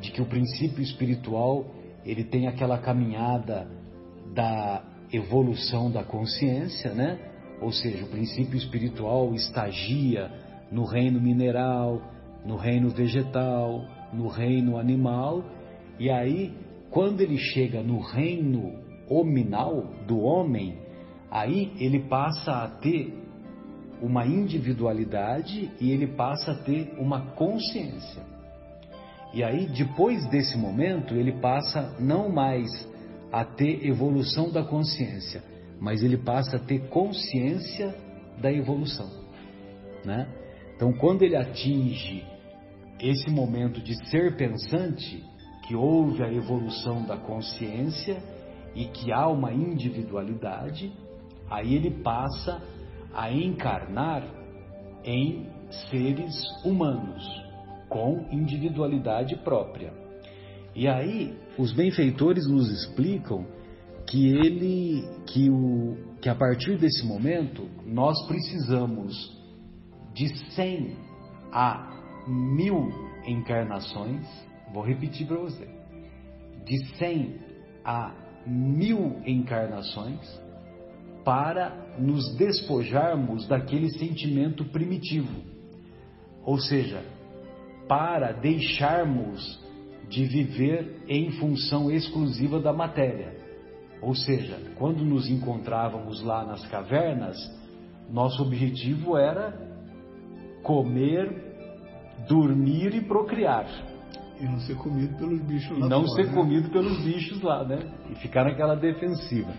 de 0.00 0.10
que 0.10 0.22
o 0.22 0.26
princípio 0.26 0.82
espiritual 0.82 1.66
ele 2.04 2.24
tem 2.24 2.46
aquela 2.46 2.78
caminhada 2.78 3.68
da 4.34 4.82
evolução 5.12 5.90
da 5.90 6.04
consciência, 6.04 6.94
né? 6.94 7.18
Ou 7.60 7.72
seja, 7.72 8.04
o 8.04 8.08
princípio 8.08 8.56
espiritual 8.56 9.34
estagia 9.34 10.30
no 10.70 10.84
reino 10.84 11.20
mineral, 11.20 12.00
no 12.44 12.56
reino 12.56 12.88
vegetal, 12.88 13.84
no 14.12 14.28
reino 14.28 14.78
animal, 14.78 15.44
e 15.98 16.08
aí, 16.08 16.54
quando 16.90 17.20
ele 17.20 17.36
chega 17.36 17.82
no 17.82 18.00
reino 18.00 18.72
hominal 19.06 19.84
do 20.06 20.20
homem, 20.20 20.78
aí 21.30 21.72
ele 21.78 22.00
passa 22.08 22.52
a 22.52 22.68
ter 22.68 23.12
uma 24.02 24.26
individualidade 24.26 25.70
e 25.80 25.90
ele 25.90 26.06
passa 26.08 26.52
a 26.52 26.54
ter 26.56 26.94
uma 26.98 27.32
consciência. 27.32 28.22
E 29.32 29.44
aí, 29.44 29.66
depois 29.66 30.26
desse 30.28 30.56
momento, 30.58 31.14
ele 31.14 31.40
passa 31.40 31.96
não 32.00 32.28
mais 32.28 32.68
a 33.32 33.44
ter 33.44 33.86
evolução 33.86 34.50
da 34.50 34.64
consciência, 34.64 35.42
mas 35.80 36.02
ele 36.02 36.16
passa 36.16 36.56
a 36.56 36.60
ter 36.60 36.88
consciência 36.88 37.94
da 38.40 38.52
evolução, 38.52 39.08
né? 40.04 40.26
Então, 40.74 40.92
quando 40.94 41.22
ele 41.22 41.36
atinge 41.36 42.24
esse 42.98 43.30
momento 43.30 43.80
de 43.80 43.94
ser 44.08 44.36
pensante, 44.36 45.22
que 45.66 45.76
houve 45.76 46.22
a 46.24 46.32
evolução 46.32 47.04
da 47.04 47.16
consciência 47.16 48.20
e 48.74 48.86
que 48.86 49.12
há 49.12 49.28
uma 49.28 49.52
individualidade, 49.52 50.92
aí 51.48 51.74
ele 51.74 52.02
passa 52.02 52.60
a 53.14 53.32
encarnar 53.32 54.22
em 55.04 55.46
seres 55.90 56.34
humanos 56.64 57.24
com 57.88 58.26
individualidade 58.30 59.36
própria. 59.36 59.92
E 60.74 60.86
aí 60.86 61.34
os 61.58 61.72
benfeitores 61.72 62.46
nos 62.46 62.70
explicam 62.70 63.44
que 64.06 64.28
ele 64.28 65.04
que 65.26 65.50
o 65.50 65.96
que 66.20 66.28
a 66.28 66.34
partir 66.34 66.76
desse 66.78 67.04
momento 67.06 67.68
nós 67.86 68.26
precisamos 68.26 69.40
de 70.14 70.28
100 70.54 70.96
a 71.52 71.90
mil 72.26 72.88
encarnações, 73.26 74.26
vou 74.72 74.84
repetir 74.84 75.26
para 75.26 75.38
você, 75.38 75.68
de 76.64 76.96
100 76.96 77.34
a 77.84 78.14
mil 78.46 79.20
encarnações 79.26 80.40
para 81.24 81.70
nos 82.00 82.34
despojarmos 82.36 83.46
daquele 83.46 83.90
sentimento 83.90 84.64
primitivo. 84.66 85.42
Ou 86.44 86.58
seja, 86.58 87.02
para 87.86 88.32
deixarmos 88.32 89.60
de 90.08 90.24
viver 90.24 91.02
em 91.08 91.30
função 91.32 91.90
exclusiva 91.90 92.58
da 92.60 92.72
matéria. 92.72 93.38
Ou 94.02 94.14
seja, 94.14 94.58
quando 94.76 95.04
nos 95.04 95.28
encontrávamos 95.28 96.22
lá 96.22 96.44
nas 96.44 96.66
cavernas, 96.66 97.36
nosso 98.10 98.42
objetivo 98.42 99.16
era 99.16 99.54
comer, 100.62 101.30
dormir 102.26 102.94
e 102.94 103.00
procriar. 103.02 103.66
E 104.40 104.44
não 104.44 104.58
ser 104.60 104.74
comido 104.76 105.16
pelos 105.18 105.42
bichos 105.42 105.78
lá. 105.78 105.86
E 105.86 105.88
não 105.88 106.06
fora, 106.06 106.22
ser 106.22 106.26
né? 106.28 106.34
comido 106.34 106.70
pelos 106.70 106.98
bichos 107.04 107.42
lá, 107.42 107.62
né? 107.62 107.78
E 108.10 108.14
ficar 108.16 108.44
naquela 108.44 108.74
defensiva. 108.74 109.52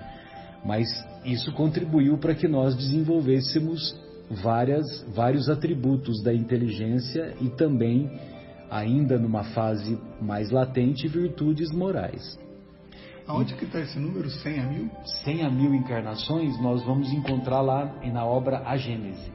Mas 0.66 0.88
isso 1.26 1.52
contribuiu 1.54 2.18
para 2.18 2.36
que 2.36 2.48
nós 2.48 2.76
desenvolvêssemos 2.76 4.00
várias, 4.30 4.86
vários 5.14 5.50
atributos 5.50 6.22
da 6.24 6.34
inteligência 6.34 7.36
e 7.42 7.50
também 7.50 8.10
ainda 8.70 9.18
numa 9.20 9.44
fase 9.44 10.00
mais 10.22 10.50
latente, 10.50 11.08
virtudes 11.08 11.72
morais. 11.72 12.40
Aonde 13.28 13.54
que 13.56 13.66
está 13.66 13.80
esse 13.80 14.00
número, 14.00 14.30
100 14.30 14.60
a 14.60 14.64
mil? 14.64 14.90
100 15.24 15.44
a 15.44 15.50
mil 15.50 15.74
encarnações 15.76 16.60
nós 16.62 16.84
vamos 16.84 17.12
encontrar 17.12 17.62
lá 17.62 17.86
na 18.12 18.26
obra 18.26 18.62
A 18.66 18.78
Gênese. 18.78 19.32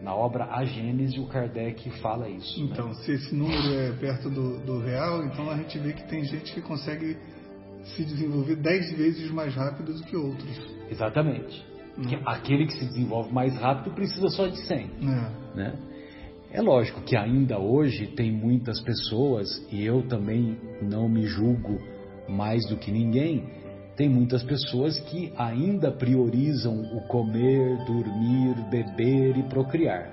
Na 0.00 0.14
obra 0.14 0.46
A 0.46 0.64
Gênese, 0.64 1.20
o 1.20 1.26
Kardec 1.26 1.90
fala 2.00 2.28
isso. 2.28 2.58
Né? 2.58 2.70
Então, 2.72 2.88
né? 2.88 2.94
se 2.94 3.12
esse 3.12 3.34
número 3.34 3.74
é 3.74 3.92
perto 3.92 4.30
do, 4.30 4.58
do, 4.60 4.80
real, 4.80 5.24
então 5.24 5.50
a 5.50 5.56
gente 5.56 5.78
vê 5.78 5.92
que 5.92 6.04
tem 6.08 6.24
gente 6.24 6.52
que 6.54 6.62
consegue 6.62 7.18
se 7.84 8.04
desenvolver 8.04 8.56
10 8.56 8.92
vezes 8.96 9.30
mais 9.30 9.54
rápido 9.54 9.92
do 9.92 10.02
que 10.02 10.16
outros. 10.16 10.60
Exatamente. 10.90 11.70
Né? 11.96 12.20
aquele 12.24 12.66
que 12.66 12.72
se 12.74 12.84
desenvolve 12.86 13.32
mais 13.32 13.54
rápido 13.56 13.94
precisa 13.94 14.28
só 14.28 14.46
de 14.46 14.58
100. 14.58 14.76
É. 14.78 15.56
Né? 15.56 15.74
É 16.52 16.60
lógico 16.60 17.02
que 17.02 17.16
ainda 17.16 17.58
hoje 17.58 18.08
tem 18.08 18.32
muitas 18.32 18.80
pessoas, 18.80 19.48
e 19.70 19.84
eu 19.84 20.02
também 20.08 20.56
não 20.82 21.08
me 21.08 21.26
julgo 21.26 21.78
mais 22.28 22.66
do 22.68 22.76
que 22.76 22.90
ninguém, 22.90 23.44
tem 23.96 24.08
muitas 24.08 24.42
pessoas 24.42 24.98
que 24.98 25.32
ainda 25.36 25.92
priorizam 25.92 26.80
o 26.96 27.02
comer, 27.02 27.76
dormir, 27.84 28.54
beber 28.70 29.36
e 29.36 29.42
procriar. 29.42 30.10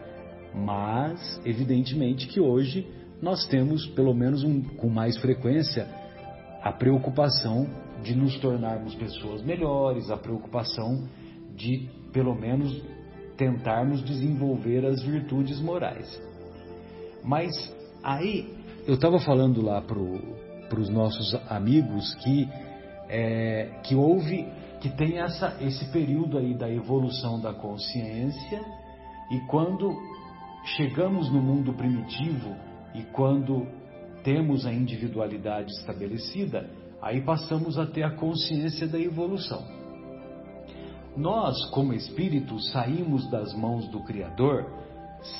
Mas, 0.53 1.39
evidentemente, 1.45 2.27
que 2.27 2.39
hoje 2.39 2.85
nós 3.21 3.47
temos, 3.47 3.85
pelo 3.87 4.13
menos 4.13 4.43
um, 4.43 4.61
com 4.61 4.89
mais 4.89 5.17
frequência, 5.17 5.87
a 6.67 6.71
preocupação 6.73 7.65
de 8.03 8.13
nos 8.13 8.37
tornarmos 8.39 8.93
pessoas 8.95 9.41
melhores, 9.41 10.11
a 10.11 10.17
preocupação 10.17 11.07
de, 11.55 11.89
pelo 12.11 12.35
menos, 12.35 12.83
tentarmos 13.37 14.03
desenvolver 14.03 14.85
as 14.85 15.01
virtudes 15.01 15.61
morais. 15.61 16.21
Mas 17.23 17.51
aí, 18.03 18.53
eu 18.85 18.95
estava 18.95 19.17
falando 19.19 19.61
lá 19.61 19.81
para 19.81 20.79
os 20.79 20.89
nossos 20.89 21.33
amigos 21.49 22.13
que, 22.15 22.49
é, 23.07 23.79
que 23.83 23.95
houve, 23.95 24.45
que 24.81 24.89
tem 24.89 25.19
essa, 25.19 25.55
esse 25.61 25.89
período 25.93 26.37
aí 26.37 26.53
da 26.53 26.69
evolução 26.69 27.39
da 27.39 27.53
consciência 27.53 28.61
e 29.31 29.39
quando 29.47 29.95
chegamos 30.75 31.31
no 31.31 31.41
mundo 31.41 31.71
primitivo 31.71 32.53
e 32.93 33.03
quando 33.13 33.65
temos 34.27 34.65
a 34.65 34.73
individualidade 34.73 35.71
estabelecida, 35.71 36.69
aí 37.01 37.21
passamos 37.21 37.79
a 37.79 37.85
ter 37.85 38.03
a 38.03 38.13
consciência 38.13 38.85
da 38.85 38.99
evolução. 38.99 39.65
Nós, 41.15 41.55
como 41.69 41.93
espíritos, 41.93 42.69
saímos 42.73 43.25
das 43.31 43.53
mãos 43.53 43.87
do 43.87 44.03
Criador 44.03 44.69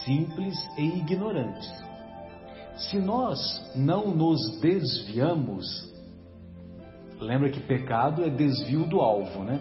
simples 0.06 0.56
e 0.78 1.00
ignorantes. 1.00 1.70
Se 2.78 2.98
nós 2.98 3.38
não 3.76 4.16
nos 4.16 4.40
desviamos, 4.62 5.66
lembra 7.20 7.50
que 7.50 7.60
pecado 7.60 8.24
é 8.24 8.30
desvio 8.30 8.88
do 8.88 9.02
alvo, 9.02 9.44
né? 9.44 9.60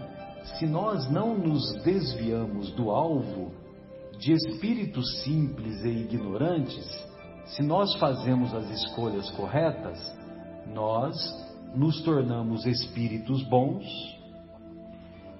Se 0.57 0.65
nós 0.65 1.11
não 1.11 1.37
nos 1.37 1.73
desviamos 1.83 2.71
do 2.75 2.91
alvo 2.91 3.51
de 4.17 4.31
espíritos 4.31 5.21
simples 5.21 5.83
e 5.83 5.89
ignorantes, 5.89 7.06
se 7.47 7.63
nós 7.63 7.95
fazemos 7.95 8.53
as 8.53 8.69
escolhas 8.69 9.29
corretas, 9.31 9.97
nós 10.73 11.15
nos 11.73 12.01
tornamos 12.01 12.65
espíritos 12.65 13.43
bons 13.43 13.85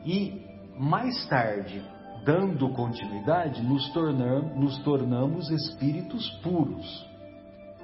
e 0.05 0.41
mais 0.77 1.27
tarde, 1.27 1.83
dando 2.23 2.69
continuidade, 2.69 3.61
nos, 3.61 3.89
tornamos, 3.91 4.55
nos 4.55 4.77
tornamos 4.79 5.49
espíritos 5.49 6.29
puros, 6.43 7.05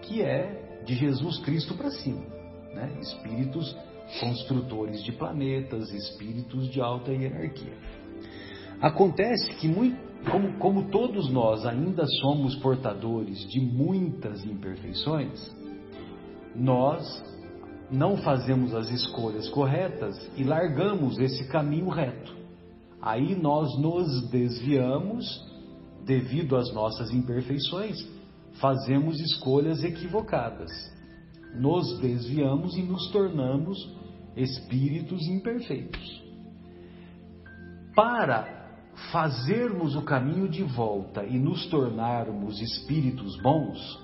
que 0.03 0.21
é 0.21 0.81
de 0.85 0.95
Jesus 0.95 1.39
Cristo 1.39 1.75
para 1.75 1.89
cima, 1.89 2.25
né? 2.73 2.91
espíritos 3.01 3.75
construtores 4.19 5.03
de 5.03 5.11
planetas, 5.11 5.91
espíritos 5.91 6.69
de 6.69 6.79
alta 6.79 7.11
hierarquia. 7.11 7.73
Acontece 8.81 9.53
que 9.55 9.67
muito 9.67 10.12
como, 10.29 10.53
como 10.57 10.89
todos 10.89 11.29
nós 11.31 11.65
ainda 11.65 12.05
somos 12.21 12.55
portadores 12.57 13.39
de 13.49 13.59
muitas 13.59 14.43
imperfeições, 14.45 15.53
nós 16.55 17.23
não 17.91 18.17
fazemos 18.17 18.73
as 18.73 18.89
escolhas 18.89 19.49
corretas 19.49 20.15
e 20.37 20.43
largamos 20.43 21.19
esse 21.19 21.47
caminho 21.47 21.89
reto. 21.89 22.33
Aí 23.01 23.35
nós 23.35 23.77
nos 23.79 24.29
desviamos 24.29 25.25
devido 26.05 26.55
às 26.55 26.73
nossas 26.73 27.11
imperfeições, 27.11 27.97
fazemos 28.59 29.19
escolhas 29.19 29.83
equivocadas. 29.83 30.71
Nos 31.55 31.99
desviamos 31.99 32.75
e 32.75 32.81
nos 32.81 33.11
tornamos 33.11 33.77
espíritos 34.35 35.21
imperfeitos. 35.27 36.23
Para 37.95 38.62
fazermos 39.11 39.95
o 39.95 40.01
caminho 40.01 40.47
de 40.47 40.63
volta 40.63 41.23
e 41.23 41.37
nos 41.37 41.65
tornarmos 41.67 42.61
espíritos 42.61 43.39
bons, 43.41 43.99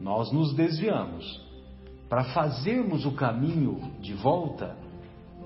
nós 0.00 0.32
nos 0.32 0.54
desviamos. 0.54 1.46
Para 2.08 2.24
fazermos 2.32 3.04
o 3.04 3.12
caminho 3.12 3.80
de 4.00 4.14
volta, 4.14 4.76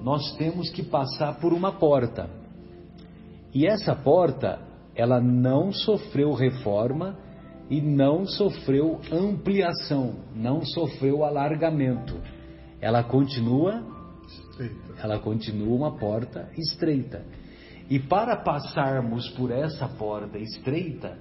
nós 0.03 0.35
temos 0.37 0.71
que 0.71 0.83
passar 0.83 1.41
por 1.41 1.53
uma 1.53 1.73
porta. 1.73 2.29
E 3.55 3.67
essa 3.67 3.95
porta, 3.95 4.61
ela 4.95 5.21
não 5.21 5.73
sofreu 5.73 6.33
reforma 6.33 7.17
e 7.69 7.81
não 7.81 8.27
sofreu 8.27 9.01
ampliação, 9.11 10.17
não 10.35 10.65
sofreu 10.65 11.25
alargamento. 11.25 12.21
Ela 12.81 13.03
continua 13.03 13.83
ela 15.03 15.19
continua 15.19 15.75
uma 15.75 15.99
porta 15.99 16.49
estreita. 16.57 17.25
E 17.93 17.99
para 17.99 18.39
passarmos 18.39 19.29
por 19.33 19.51
essa 19.51 19.87
porta 19.87 20.39
estreita, 20.39 21.19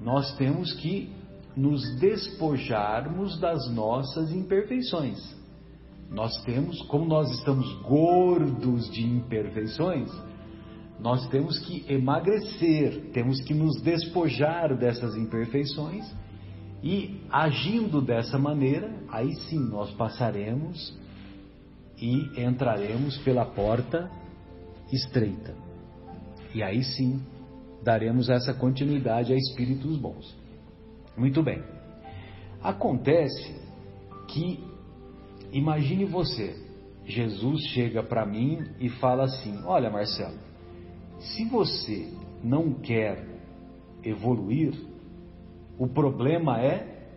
nós 0.00 0.36
temos 0.36 0.72
que 0.72 1.08
nos 1.56 2.00
despojarmos 2.00 3.38
das 3.38 3.70
nossas 3.72 4.32
imperfeições. 4.32 5.20
Nós 6.10 6.32
temos, 6.42 6.82
como 6.88 7.04
nós 7.04 7.30
estamos 7.30 7.72
gordos 7.82 8.90
de 8.90 9.06
imperfeições, 9.06 10.10
nós 10.98 11.28
temos 11.28 11.60
que 11.60 11.84
emagrecer, 11.88 13.12
temos 13.12 13.40
que 13.42 13.54
nos 13.54 13.80
despojar 13.80 14.76
dessas 14.76 15.14
imperfeições 15.14 16.12
e 16.82 17.20
agindo 17.30 18.02
dessa 18.02 18.36
maneira, 18.36 18.92
aí 19.10 19.32
sim 19.48 19.60
nós 19.60 19.92
passaremos 19.92 20.92
e 21.96 22.42
entraremos 22.42 23.16
pela 23.18 23.44
porta 23.44 24.10
estreita. 24.92 25.69
E 26.54 26.62
aí 26.62 26.82
sim 26.82 27.20
daremos 27.82 28.28
essa 28.28 28.52
continuidade 28.52 29.32
a 29.32 29.36
espíritos 29.36 29.96
bons. 29.96 30.36
Muito 31.16 31.42
bem. 31.42 31.62
Acontece 32.62 33.54
que, 34.28 34.62
imagine 35.52 36.04
você, 36.04 36.54
Jesus 37.04 37.62
chega 37.68 38.02
para 38.02 38.26
mim 38.26 38.64
e 38.78 38.88
fala 38.88 39.24
assim: 39.24 39.62
Olha, 39.64 39.90
Marcelo, 39.90 40.38
se 41.18 41.44
você 41.46 42.12
não 42.42 42.74
quer 42.74 43.26
evoluir, 44.02 44.74
o 45.78 45.86
problema 45.88 46.60
é 46.60 47.08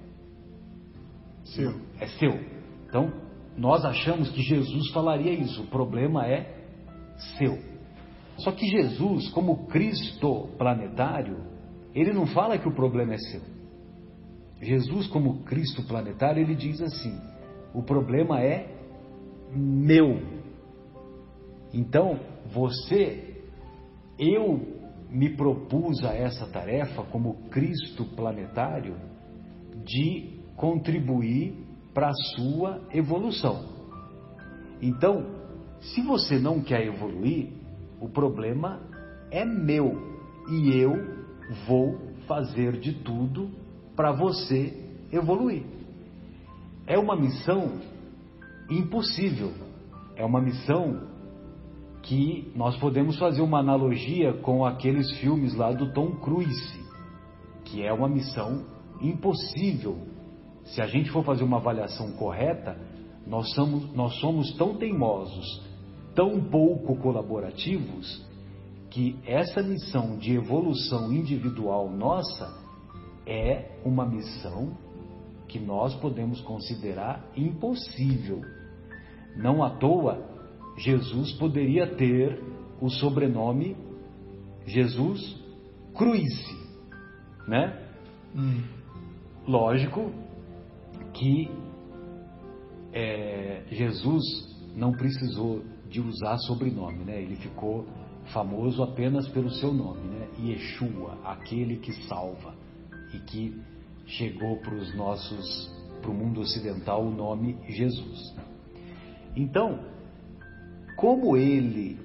seu. 1.44 1.74
É 2.00 2.08
seu. 2.08 2.40
Então, 2.88 3.12
nós 3.58 3.86
achamos 3.86 4.30
que 4.30 4.42
Jesus 4.42 4.90
falaria 4.92 5.34
isso. 5.34 5.64
O 5.64 5.68
problema 5.68 6.26
é 6.28 6.54
seu. 7.38 7.73
Só 8.38 8.52
que 8.52 8.66
Jesus, 8.66 9.30
como 9.30 9.68
Cristo 9.68 10.50
planetário, 10.58 11.38
ele 11.94 12.12
não 12.12 12.26
fala 12.26 12.58
que 12.58 12.68
o 12.68 12.74
problema 12.74 13.14
é 13.14 13.18
seu. 13.18 13.42
Jesus, 14.62 15.08
como 15.08 15.44
Cristo 15.44 15.84
planetário, 15.84 16.42
ele 16.42 16.56
diz 16.56 16.82
assim: 16.82 17.20
o 17.74 17.84
problema 17.84 18.42
é 18.42 18.68
meu. 19.56 20.20
Então, 21.74 22.20
você, 22.54 23.44
eu 24.18 24.62
me 25.10 25.36
propus 25.36 26.04
a 26.04 26.14
essa 26.14 26.48
tarefa, 26.48 27.04
como 27.04 27.36
Cristo 27.50 28.06
planetário, 28.16 28.96
de 29.86 30.40
contribuir 30.56 31.56
para 31.94 32.10
a 32.10 32.14
sua 32.36 32.82
evolução. 32.92 33.70
Então, 34.82 35.26
se 35.80 36.02
você 36.02 36.40
não 36.40 36.62
quer 36.62 36.86
evoluir, 36.86 37.63
o 38.04 38.10
problema 38.10 38.82
é 39.32 39.46
meu 39.46 39.98
e 40.50 40.78
eu 40.78 40.92
vou 41.66 41.98
fazer 42.28 42.74
de 42.74 42.92
tudo 42.92 43.50
para 43.96 44.12
você 44.12 44.92
evoluir. 45.10 45.64
É 46.86 47.00
uma 47.00 47.16
missão 47.16 47.80
impossível. 48.70 49.54
É 50.18 50.26
uma 50.26 50.42
missão 50.42 51.08
que 52.02 52.52
nós 52.54 52.76
podemos 52.76 53.18
fazer 53.18 53.42
uma 53.42 53.60
analogia 53.60 54.34
com 54.34 54.66
aqueles 54.66 55.10
filmes 55.20 55.56
lá 55.56 55.72
do 55.72 55.94
Tom 55.94 56.18
Cruise, 56.18 56.80
que 57.64 57.82
é 57.82 57.94
uma 57.94 58.10
missão 58.10 58.66
impossível 59.02 59.98
se 60.66 60.82
a 60.82 60.88
gente 60.88 61.10
for 61.10 61.24
fazer 61.24 61.46
uma 61.46 61.58
avaliação 61.58 62.12
correta, 62.14 62.78
nós 63.26 63.54
somos, 63.54 63.94
nós 63.94 64.14
somos 64.20 64.54
tão 64.58 64.76
teimosos, 64.76 65.62
tão 66.16 66.40
pouco 66.44 66.96
colaborativos, 66.98 68.26
que 68.90 69.20
essa 69.26 69.62
missão 69.64 70.18
de 70.18 70.36
evolução 70.36 71.12
individual 71.12 71.90
nossa 71.90 72.62
é 73.26 73.80
uma 73.84 74.06
missão 74.06 74.78
que 75.48 75.60
nós 75.60 75.96
podemos 75.96 76.42
considerar 76.42 77.26
impossível. 77.36 78.42
Não 79.36 79.64
à 79.64 79.72
toa, 79.72 80.24
Jesus 80.78 81.32
poderia 81.34 81.96
ter 81.96 82.40
o 82.80 82.90
sobrenome 82.90 83.76
Jesus 84.66 85.42
Cruise, 85.96 86.58
né? 87.48 87.80
Hum. 88.36 88.64
Lógico 89.48 90.12
que 91.14 91.52
é, 92.92 93.64
Jesus 93.70 94.24
não 94.76 94.92
precisou 94.92 95.62
de 95.94 96.02
usar 96.02 96.40
sobrenome, 96.40 97.06
né? 97.06 97.22
Ele 97.22 97.36
ficou 97.36 97.86
famoso 98.34 98.82
apenas 98.82 99.30
pelo 99.30 99.52
seu 99.52 99.72
nome, 99.72 100.02
né? 100.08 100.28
Yeshua, 100.40 101.20
aquele 101.24 101.78
que 101.78 101.94
salva 102.08 102.56
e 103.14 103.20
que 103.20 103.62
chegou 104.08 104.58
para 104.58 104.74
os 104.74 104.96
nossos, 104.96 105.72
para 106.02 106.10
o 106.10 106.14
mundo 106.16 106.42
ocidental 106.42 107.06
o 107.06 107.12
nome 107.12 107.60
Jesus. 107.70 108.36
Então, 109.36 109.86
como 110.98 111.38
ele 111.38 112.00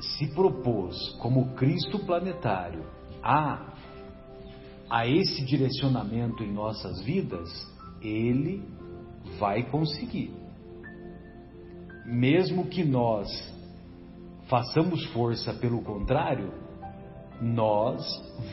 se 0.00 0.34
propôs 0.34 0.96
como 1.20 1.54
Cristo 1.54 2.00
planetário 2.00 2.84
a 3.22 3.68
a 4.90 5.06
esse 5.06 5.42
direcionamento 5.46 6.42
em 6.42 6.52
nossas 6.52 7.00
vidas, 7.02 7.48
ele 8.02 8.62
vai 9.38 9.62
conseguir. 9.70 10.41
Mesmo 12.04 12.66
que 12.66 12.84
nós 12.84 13.28
façamos 14.48 15.04
força 15.06 15.54
pelo 15.54 15.82
contrário, 15.82 16.52
nós 17.40 18.02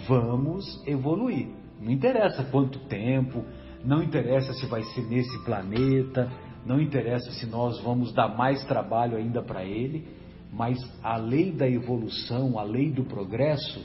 vamos 0.07 0.65
evoluir. 0.87 1.47
Não 1.79 1.91
interessa 1.91 2.43
quanto 2.45 2.79
tempo, 2.87 3.43
não 3.83 4.03
interessa 4.03 4.53
se 4.53 4.65
vai 4.65 4.83
ser 4.83 5.01
nesse 5.07 5.43
planeta, 5.43 6.31
não 6.65 6.79
interessa 6.79 7.31
se 7.31 7.45
nós 7.45 7.79
vamos 7.81 8.13
dar 8.13 8.27
mais 8.35 8.63
trabalho 8.65 9.17
ainda 9.17 9.41
para 9.41 9.63
ele, 9.63 10.07
mas 10.51 10.77
a 11.03 11.15
lei 11.17 11.51
da 11.51 11.69
evolução, 11.69 12.57
a 12.59 12.63
lei 12.63 12.91
do 12.91 13.03
progresso, 13.03 13.79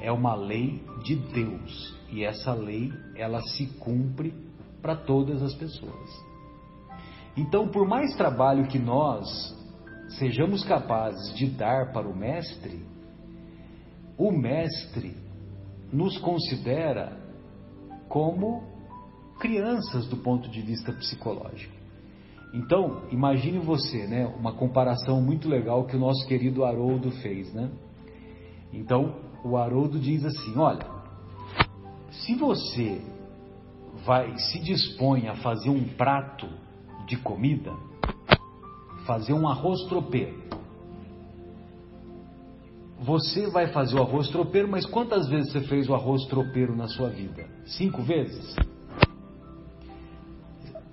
é 0.00 0.10
uma 0.10 0.34
lei 0.34 0.82
de 1.04 1.14
Deus. 1.14 1.96
E 2.10 2.24
essa 2.24 2.52
lei, 2.52 2.92
ela 3.14 3.40
se 3.40 3.66
cumpre 3.78 4.34
para 4.82 4.96
todas 4.96 5.42
as 5.42 5.54
pessoas. 5.54 6.29
Então, 7.36 7.68
por 7.68 7.86
mais 7.86 8.14
trabalho 8.16 8.66
que 8.66 8.78
nós 8.78 9.26
sejamos 10.18 10.64
capazes 10.64 11.34
de 11.34 11.46
dar 11.46 11.92
para 11.92 12.08
o 12.08 12.16
Mestre, 12.16 12.84
o 14.18 14.32
Mestre 14.32 15.16
nos 15.92 16.18
considera 16.18 17.16
como 18.08 18.62
crianças 19.38 20.06
do 20.08 20.16
ponto 20.18 20.50
de 20.50 20.60
vista 20.60 20.92
psicológico. 20.92 21.74
Então, 22.52 23.08
imagine 23.10 23.58
você, 23.60 24.06
né, 24.06 24.26
uma 24.26 24.52
comparação 24.52 25.22
muito 25.22 25.48
legal 25.48 25.86
que 25.86 25.96
o 25.96 26.00
nosso 26.00 26.26
querido 26.26 26.64
Haroldo 26.64 27.10
fez, 27.22 27.52
né? 27.54 27.70
Então, 28.72 29.14
o 29.44 29.56
Haroldo 29.56 29.98
diz 29.98 30.24
assim: 30.24 30.58
olha, 30.58 30.86
se 32.10 32.34
você 32.34 33.00
vai 34.04 34.36
se 34.36 34.60
dispõe 34.60 35.28
a 35.28 35.36
fazer 35.36 35.70
um 35.70 35.84
prato 35.96 36.48
de 37.10 37.16
comida, 37.16 37.74
fazer 39.04 39.32
um 39.32 39.48
arroz 39.48 39.82
tropeiro, 39.88 40.40
você 43.00 43.50
vai 43.50 43.66
fazer 43.72 43.96
o 43.96 44.02
arroz 44.02 44.28
tropeiro, 44.28 44.68
mas 44.68 44.86
quantas 44.86 45.28
vezes 45.28 45.50
você 45.50 45.62
fez 45.62 45.88
o 45.88 45.94
arroz 45.94 46.24
tropeiro 46.26 46.76
na 46.76 46.86
sua 46.86 47.08
vida? 47.08 47.48
Cinco 47.64 48.02
vezes? 48.02 48.54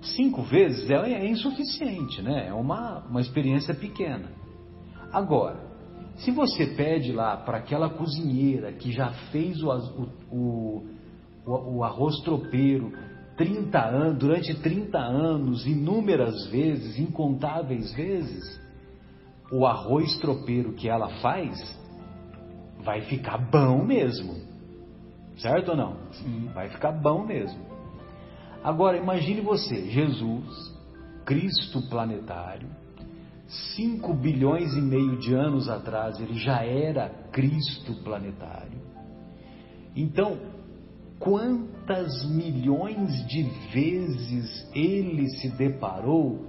Cinco 0.00 0.42
vezes 0.42 0.90
é, 0.90 0.94
é 0.94 1.28
insuficiente, 1.28 2.20
né? 2.22 2.48
É 2.48 2.52
uma, 2.52 3.00
uma 3.06 3.20
experiência 3.20 3.74
pequena. 3.74 4.30
Agora, 5.12 5.60
se 6.16 6.30
você 6.30 6.66
pede 6.66 7.12
lá 7.12 7.36
para 7.36 7.58
aquela 7.58 7.90
cozinheira 7.90 8.72
que 8.72 8.90
já 8.90 9.10
fez 9.30 9.62
o, 9.62 9.70
o, 10.32 10.86
o, 11.46 11.76
o 11.76 11.84
arroz 11.84 12.18
tropeiro 12.22 12.92
30 13.38 13.78
anos, 13.78 14.18
durante 14.18 14.52
30 14.60 14.98
anos, 14.98 15.64
inúmeras 15.64 16.46
vezes, 16.48 16.98
incontáveis 16.98 17.94
vezes, 17.94 18.60
o 19.52 19.64
arroz 19.64 20.18
tropeiro 20.18 20.72
que 20.72 20.88
ela 20.88 21.08
faz 21.20 21.78
vai 22.80 23.02
ficar 23.02 23.38
bom 23.38 23.84
mesmo. 23.84 24.34
Certo 25.36 25.70
ou 25.70 25.76
não? 25.76 25.96
Sim. 26.12 26.50
Vai 26.52 26.68
ficar 26.68 26.90
bom 26.90 27.24
mesmo. 27.24 27.60
Agora 28.62 28.96
imagine 28.96 29.40
você, 29.40 29.88
Jesus, 29.88 30.76
Cristo 31.24 31.80
planetário, 31.88 32.68
5 33.76 34.14
bilhões 34.14 34.74
e 34.74 34.80
meio 34.80 35.16
de 35.16 35.32
anos 35.32 35.68
atrás 35.68 36.18
ele 36.20 36.34
já 36.34 36.64
era 36.64 37.08
Cristo 37.30 37.94
planetário. 38.02 38.82
Então, 39.94 40.57
quantas 41.18 42.24
milhões 42.30 43.26
de 43.26 43.42
vezes 43.72 44.70
ele 44.74 45.28
se 45.30 45.48
deparou 45.56 46.46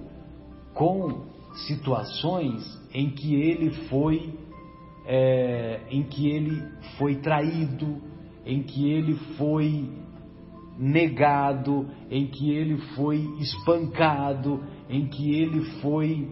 com 0.74 1.26
situações 1.66 2.62
em 2.94 3.10
que 3.10 3.34
ele 3.34 3.70
foi 3.88 4.32
é, 5.06 5.80
em 5.90 6.04
que 6.04 6.28
ele 6.28 6.62
foi 6.96 7.16
traído, 7.16 8.00
em 8.46 8.62
que 8.62 8.88
ele 8.90 9.14
foi 9.36 9.90
negado, 10.78 11.88
em 12.10 12.26
que 12.26 12.50
ele 12.50 12.78
foi 12.94 13.18
espancado, 13.40 14.62
em 14.88 15.08
que 15.08 15.34
ele 15.34 15.64
foi 15.80 16.28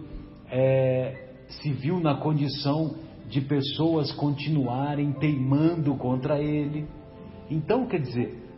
é, 0.51 1.29
se 1.48 1.72
viu 1.72 1.98
na 1.98 2.16
condição 2.16 2.94
de 3.29 3.40
pessoas 3.40 4.11
continuarem 4.12 5.12
teimando 5.12 5.94
contra 5.96 6.40
ele. 6.40 6.87
Então, 7.50 7.87
quer 7.87 8.00
dizer, 8.00 8.48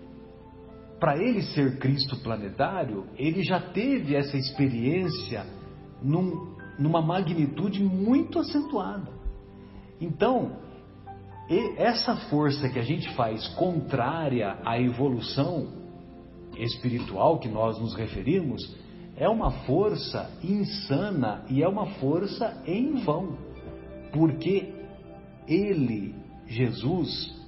para 0.98 1.16
ele 1.16 1.42
ser 1.42 1.78
Cristo 1.78 2.16
planetário, 2.22 3.06
ele 3.16 3.42
já 3.42 3.60
teve 3.60 4.14
essa 4.14 4.36
experiência 4.36 5.46
num, 6.02 6.56
numa 6.78 7.00
magnitude 7.00 7.82
muito 7.82 8.38
acentuada. 8.38 9.10
Então, 10.00 10.58
essa 11.76 12.16
força 12.28 12.68
que 12.68 12.78
a 12.78 12.82
gente 12.82 13.12
faz 13.14 13.48
contrária 13.54 14.58
à 14.64 14.80
evolução 14.80 15.80
espiritual 16.56 17.38
que 17.38 17.48
nós 17.48 17.78
nos 17.78 17.94
referimos, 17.94 18.76
é 19.16 19.28
uma 19.28 19.50
força 19.64 20.30
insana 20.42 21.44
e 21.48 21.62
é 21.62 21.68
uma 21.68 21.86
força 21.94 22.62
em 22.66 23.02
vão, 23.02 23.36
porque 24.12 24.72
ele, 25.46 26.14
Jesus, 26.46 27.39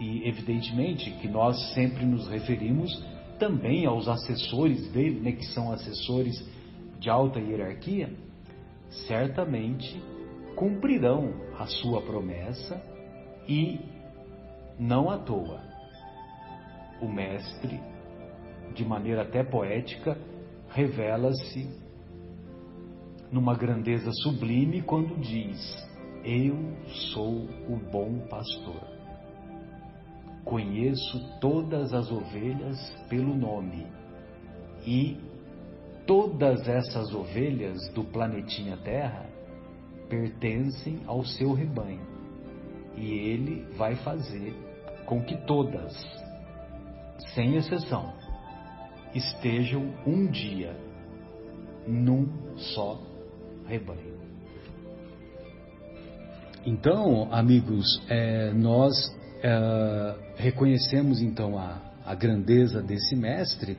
e 0.00 0.28
evidentemente 0.28 1.10
que 1.12 1.28
nós 1.28 1.72
sempre 1.72 2.04
nos 2.04 2.28
referimos 2.28 2.90
também 3.38 3.86
aos 3.86 4.08
assessores 4.08 4.90
dele, 4.92 5.20
né, 5.20 5.32
que 5.32 5.46
são 5.46 5.72
assessores 5.72 6.34
de 6.98 7.10
alta 7.10 7.40
hierarquia, 7.40 8.10
certamente 9.06 10.00
cumprirão 10.56 11.32
a 11.58 11.66
sua 11.66 12.00
promessa 12.02 12.80
e, 13.48 13.80
não 14.78 15.10
à 15.10 15.18
toa, 15.18 15.60
o 17.00 17.08
Mestre, 17.08 17.80
de 18.74 18.84
maneira 18.84 19.22
até 19.22 19.42
poética, 19.42 20.16
revela-se 20.70 21.68
numa 23.30 23.54
grandeza 23.54 24.10
sublime 24.22 24.82
quando 24.82 25.20
diz: 25.20 25.58
Eu 26.24 26.56
sou 27.12 27.48
o 27.68 27.76
bom 27.90 28.26
pastor. 28.28 28.93
Conheço 30.44 31.38
todas 31.40 31.94
as 31.94 32.10
ovelhas 32.10 32.78
pelo 33.08 33.34
nome 33.34 33.86
e 34.86 35.16
todas 36.06 36.68
essas 36.68 37.14
ovelhas 37.14 37.88
do 37.94 38.04
planetinha 38.04 38.76
Terra 38.76 39.26
pertencem 40.08 41.00
ao 41.06 41.24
seu 41.24 41.52
rebanho. 41.52 42.06
E 42.96 43.10
ele 43.10 43.66
vai 43.76 43.96
fazer 43.96 44.54
com 45.06 45.22
que 45.22 45.36
todas, 45.46 45.92
sem 47.34 47.56
exceção, 47.56 48.12
estejam 49.14 49.92
um 50.06 50.26
dia 50.26 50.76
num 51.86 52.28
só 52.56 53.00
rebanho. 53.66 54.14
Então, 56.66 57.28
amigos, 57.32 58.02
é, 58.08 58.52
nós 58.52 58.94
é, 59.46 60.14
reconhecemos 60.36 61.20
então 61.20 61.58
a, 61.58 61.78
a 62.02 62.14
grandeza 62.14 62.80
desse 62.80 63.14
mestre 63.14 63.76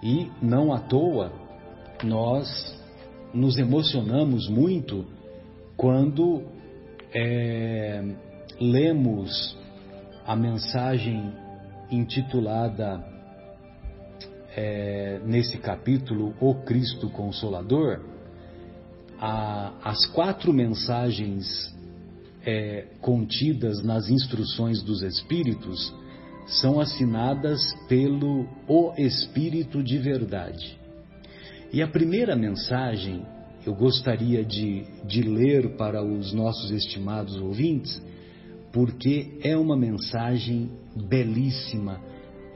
E 0.00 0.30
não 0.40 0.72
à 0.72 0.78
toa 0.78 1.32
nós 2.04 2.78
nos 3.34 3.58
emocionamos 3.58 4.48
muito 4.48 5.04
quando 5.76 6.44
é, 7.12 8.04
lemos 8.60 9.58
a 10.24 10.36
mensagem 10.36 11.32
intitulada 11.90 13.04
é, 14.56 15.20
nesse 15.24 15.58
capítulo 15.58 16.34
O 16.40 16.54
Cristo 16.62 17.10
Consolador, 17.10 18.00
a, 19.18 19.72
as 19.82 20.06
quatro 20.06 20.52
mensagens 20.52 21.74
é, 22.44 22.86
contidas 23.00 23.82
nas 23.82 24.08
instruções 24.08 24.82
dos 24.82 25.02
Espíritos 25.02 25.92
são 26.46 26.80
assinadas 26.80 27.60
pelo 27.88 28.46
O 28.66 28.92
Espírito 28.98 29.82
de 29.82 29.98
Verdade. 29.98 30.78
E 31.72 31.82
a 31.82 31.88
primeira 31.88 32.34
mensagem 32.34 33.24
eu 33.64 33.74
gostaria 33.74 34.42
de, 34.44 34.84
de 35.04 35.22
ler 35.22 35.76
para 35.76 36.02
os 36.02 36.32
nossos 36.32 36.70
estimados 36.70 37.36
ouvintes, 37.36 38.00
porque 38.72 39.38
é 39.42 39.56
uma 39.56 39.76
mensagem 39.76 40.70
belíssima, 41.08 42.00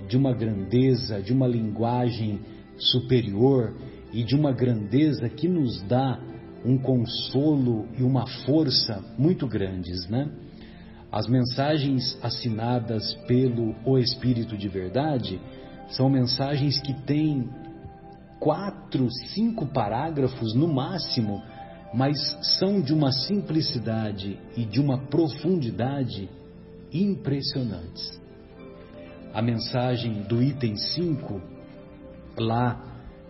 de 0.08 0.16
uma 0.16 0.32
grandeza, 0.32 1.20
de 1.20 1.32
uma 1.32 1.46
linguagem 1.46 2.40
superior 2.78 3.74
e 4.12 4.22
de 4.22 4.34
uma 4.34 4.52
grandeza 4.52 5.28
que 5.28 5.48
nos 5.48 5.82
dá 5.82 6.18
um 6.64 6.78
consolo 6.78 7.86
e 7.98 8.02
uma 8.02 8.26
força 8.46 9.04
muito 9.18 9.46
grandes, 9.46 10.08
né? 10.08 10.30
As 11.12 11.28
mensagens 11.28 12.18
assinadas 12.22 13.14
pelo 13.26 13.74
O 13.84 13.98
Espírito 13.98 14.56
de 14.56 14.68
Verdade 14.68 15.40
são 15.90 16.08
mensagens 16.08 16.80
que 16.80 16.94
têm 17.02 17.48
quatro, 18.40 19.08
cinco 19.34 19.66
parágrafos 19.66 20.54
no 20.54 20.66
máximo, 20.66 21.40
mas 21.92 22.18
são 22.58 22.80
de 22.80 22.92
uma 22.92 23.12
simplicidade 23.12 24.38
e 24.56 24.64
de 24.64 24.80
uma 24.80 24.98
profundidade 24.98 26.28
impressionantes. 26.92 28.20
A 29.32 29.40
mensagem 29.40 30.22
do 30.22 30.42
item 30.42 30.76
5, 30.76 31.40
lá 32.36 32.84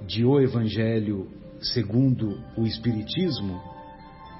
de 0.06 0.24
O 0.24 0.40
Evangelho 0.40 1.30
segundo 1.72 2.40
o 2.56 2.66
Espiritismo, 2.66 3.60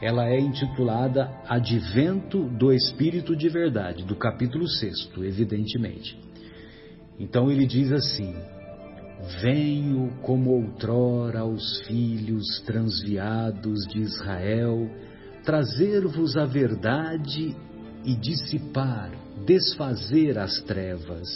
ela 0.03 0.29
é 0.29 0.39
intitulada 0.39 1.31
Advento 1.49 2.45
do 2.45 2.73
Espírito 2.73 3.35
de 3.35 3.49
Verdade, 3.49 4.05
do 4.05 4.17
capítulo 4.17 4.69
6, 4.69 5.11
evidentemente. 5.19 6.19
Então 7.19 7.51
ele 7.51 7.67
diz 7.67 7.91
assim: 7.93 8.35
Venho 9.41 10.13
como 10.23 10.51
outrora 10.51 11.41
aos 11.41 11.81
filhos 11.87 12.61
transviados 12.67 13.87
de 13.87 14.01
Israel, 14.01 14.91
trazer-vos 15.45 16.37
a 16.37 16.45
verdade 16.45 17.57
e 18.05 18.15
dissipar, 18.15 19.11
desfazer 19.47 20.39
as 20.39 20.61
trevas. 20.63 21.29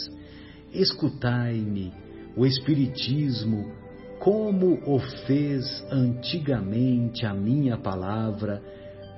Escutai-me, 0.71 1.91
o 2.35 2.45
Espiritismo, 2.45 3.78
como 4.19 4.79
o 4.85 4.99
fez 5.25 5.65
antigamente 5.91 7.25
a 7.25 7.33
minha 7.33 7.77
palavra, 7.77 8.61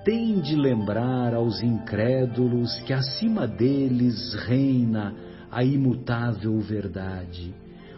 tem 0.04 0.40
de 0.40 0.56
lembrar 0.56 1.34
aos 1.34 1.62
incrédulos 1.62 2.80
que 2.82 2.94
acima 2.94 3.48
deles 3.48 4.34
reina 4.46 5.14
a 5.52 5.64
imutável 5.64 6.60
verdade 6.60 7.54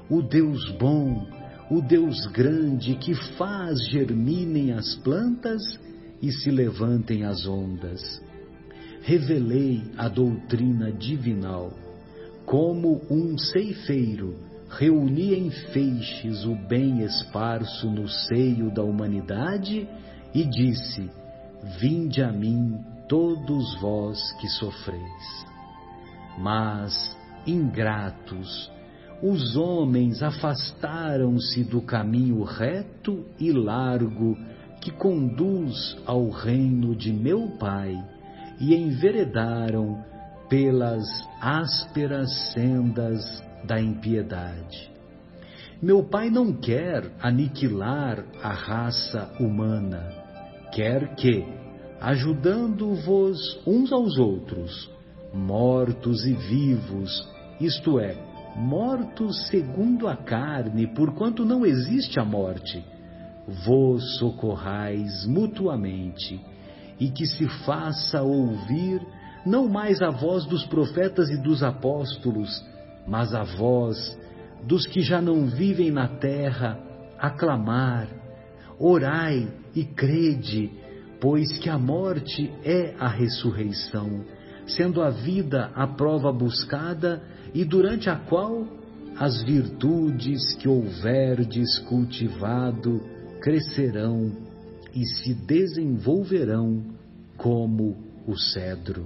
o 0.09 0.21
Deus 0.21 0.69
bom, 0.73 1.27
o 1.71 1.81
Deus 1.81 2.27
grande 2.27 2.95
que 2.95 3.15
faz 3.35 3.79
germinem 3.89 4.73
as 4.73 4.95
plantas 4.97 5.61
e 6.21 6.31
se 6.31 6.51
levantem 6.51 7.23
as 7.23 7.47
ondas. 7.47 8.21
Revelei 9.01 9.81
a 9.97 10.07
doutrina 10.07 10.91
divinal, 10.91 11.71
como 12.45 13.01
um 13.09 13.37
ceifeiro 13.37 14.35
reunia 14.77 15.37
em 15.37 15.49
feixes 15.49 16.45
o 16.45 16.55
bem 16.55 17.03
esparso 17.03 17.89
no 17.89 18.07
seio 18.07 18.71
da 18.71 18.83
humanidade 18.83 19.87
e 20.33 20.43
disse: 20.43 21.09
Vinde 21.79 22.21
a 22.21 22.31
mim 22.31 22.79
todos 23.07 23.79
vós 23.79 24.19
que 24.39 24.47
sofreis. 24.47 25.45
Mas, 26.37 27.15
ingratos, 27.45 28.71
os 29.21 29.55
homens 29.55 30.23
afastaram-se 30.23 31.63
do 31.63 31.81
caminho 31.81 32.43
reto 32.43 33.25
e 33.39 33.51
largo 33.51 34.37
que 34.81 34.91
conduz 34.91 35.95
ao 36.05 36.29
reino 36.29 36.95
de 36.95 37.13
meu 37.13 37.49
Pai 37.59 38.03
e 38.59 38.75
enveredaram 38.75 40.03
pelas 40.49 41.05
ásperas 41.39 42.51
sendas 42.51 43.23
da 43.63 43.79
impiedade. 43.79 44.91
Meu 45.81 46.03
Pai 46.03 46.29
não 46.29 46.53
quer 46.53 47.11
aniquilar 47.21 48.23
a 48.41 48.53
raça 48.53 49.33
humana, 49.39 50.01
quer 50.71 51.15
que, 51.15 51.45
ajudando-vos 51.99 53.59
uns 53.67 53.91
aos 53.91 54.17
outros, 54.17 54.89
mortos 55.33 56.25
e 56.25 56.33
vivos, 56.33 57.27
isto 57.59 57.99
é, 57.99 58.15
mortos 58.55 59.47
segundo 59.47 60.07
a 60.07 60.15
carne, 60.15 60.87
porquanto 60.87 61.43
não 61.43 61.65
existe 61.65 62.19
a 62.19 62.23
morte, 62.23 62.83
vos 63.65 64.17
socorrais 64.19 65.25
mutuamente, 65.25 66.39
e 66.99 67.09
que 67.09 67.25
se 67.25 67.47
faça 67.65 68.21
ouvir 68.21 69.01
não 69.45 69.67
mais 69.67 70.01
a 70.01 70.09
voz 70.09 70.45
dos 70.45 70.65
profetas 70.65 71.29
e 71.29 71.37
dos 71.41 71.61
apóstolos, 71.61 72.63
mas 73.07 73.33
a 73.33 73.43
voz 73.43 74.17
dos 74.63 74.87
que 74.87 75.01
já 75.01 75.21
não 75.21 75.47
vivem 75.47 75.91
na 75.91 76.07
terra, 76.07 76.79
aclamar, 77.19 78.07
orai 78.79 79.47
e 79.75 79.83
crede, 79.83 80.71
pois 81.19 81.57
que 81.57 81.69
a 81.69 81.77
morte 81.77 82.51
é 82.63 82.95
a 82.99 83.07
ressurreição, 83.07 84.23
sendo 84.67 85.01
a 85.01 85.09
vida 85.09 85.71
a 85.75 85.87
prova 85.87 86.31
buscada 86.31 87.21
e 87.53 87.65
durante 87.65 88.09
a 88.09 88.15
qual 88.15 88.65
as 89.17 89.43
virtudes 89.43 90.55
que 90.55 90.67
houverdes 90.67 91.79
cultivado 91.79 93.01
crescerão 93.41 94.31
e 94.93 95.05
se 95.05 95.33
desenvolverão 95.33 96.83
como 97.37 97.97
o 98.25 98.37
cedro. 98.37 99.05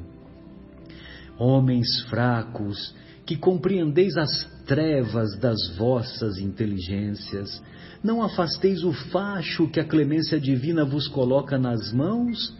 Homens 1.37 2.01
fracos, 2.09 2.95
que 3.27 3.35
compreendeis 3.35 4.15
as 4.15 4.45
trevas 4.65 5.37
das 5.37 5.75
vossas 5.75 6.37
inteligências, 6.39 7.61
não 8.01 8.23
afasteis 8.23 8.85
o 8.85 8.93
facho 8.93 9.67
que 9.67 9.81
a 9.81 9.85
clemência 9.85 10.39
divina 10.39 10.85
vos 10.85 11.09
coloca 11.09 11.57
nas 11.57 11.91
mãos 11.91 12.55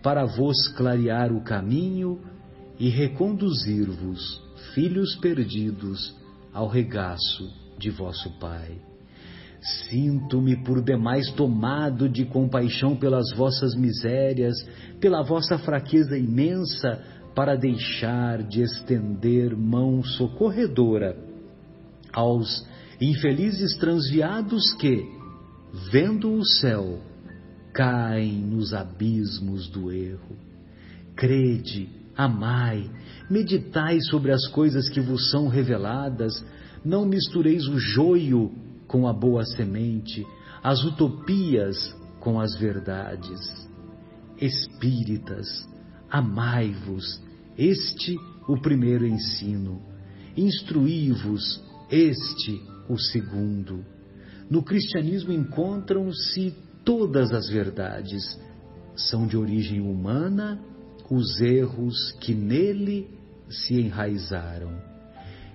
para 0.00 0.24
vos 0.24 0.68
clarear 0.76 1.32
o 1.32 1.42
caminho 1.42 2.20
e 2.78 2.88
reconduzir-vos 2.88 4.40
filhos 4.74 5.16
perdidos 5.16 6.14
ao 6.52 6.68
regaço 6.68 7.50
de 7.76 7.90
vosso 7.90 8.30
Pai. 8.38 8.78
Sinto-me 9.88 10.56
por 10.62 10.82
demais 10.82 11.32
tomado 11.32 12.08
de 12.08 12.24
compaixão 12.24 12.96
pelas 12.96 13.32
vossas 13.36 13.74
misérias, 13.74 14.54
pela 15.00 15.22
vossa 15.22 15.58
fraqueza 15.58 16.16
imensa, 16.16 17.00
para 17.34 17.56
deixar 17.56 18.42
de 18.42 18.62
estender 18.62 19.56
mão 19.56 20.02
socorredora 20.02 21.16
aos 22.12 22.66
infelizes 23.00 23.76
transviados 23.76 24.72
que, 24.74 25.04
vendo 25.90 26.32
o 26.32 26.44
céu, 26.44 27.00
caem 27.72 28.34
nos 28.34 28.74
abismos 28.74 29.68
do 29.68 29.90
erro. 29.90 30.36
Crede, 31.16 31.88
amai, 32.16 32.90
meditai 33.30 34.00
sobre 34.02 34.30
as 34.30 34.46
coisas 34.48 34.88
que 34.88 35.00
vos 35.00 35.30
são 35.30 35.48
reveladas, 35.48 36.44
não 36.84 37.06
mistureis 37.06 37.66
o 37.66 37.78
joio 37.78 38.52
com 38.86 39.08
a 39.08 39.12
boa 39.12 39.44
semente, 39.44 40.26
as 40.62 40.84
utopias 40.84 41.96
com 42.20 42.38
as 42.38 42.54
verdades. 42.56 43.40
Espíritas, 44.38 45.66
amai-vos, 46.12 47.22
este 47.56 48.18
o 48.46 48.60
primeiro 48.60 49.06
ensino. 49.06 49.80
Instruí-vos, 50.36 51.62
este 51.90 52.60
o 52.86 52.98
segundo. 52.98 53.82
No 54.50 54.62
cristianismo 54.62 55.32
encontram-se 55.32 56.54
todas 56.84 57.32
as 57.32 57.48
verdades. 57.48 58.38
São 58.94 59.26
de 59.26 59.38
origem 59.38 59.80
humana 59.80 60.60
os 61.10 61.40
erros 61.40 62.12
que 62.20 62.34
nele 62.34 63.08
se 63.48 63.80
enraizaram. 63.80 64.72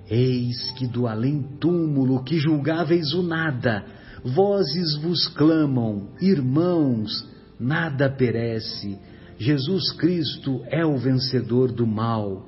Eis 0.10 0.72
que 0.72 0.88
do 0.88 1.06
além-túmulo 1.06 2.24
que 2.24 2.40
julgáveis 2.40 3.14
o 3.14 3.22
nada, 3.22 3.86
vozes 4.24 4.96
vos 4.98 5.28
clamam, 5.28 6.10
irmãos, 6.22 7.28
nada 7.60 8.10
perece, 8.10 8.98
Jesus 9.38 9.92
Cristo 9.94 10.64
é 10.68 10.86
o 10.86 10.98
vencedor 10.98 11.72
do 11.72 11.86
mal, 11.86 12.46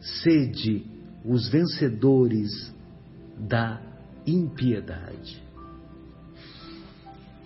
sede 0.00 0.86
os 1.24 1.48
vencedores 1.48 2.72
da 3.36 3.80
impiedade. 4.26 5.42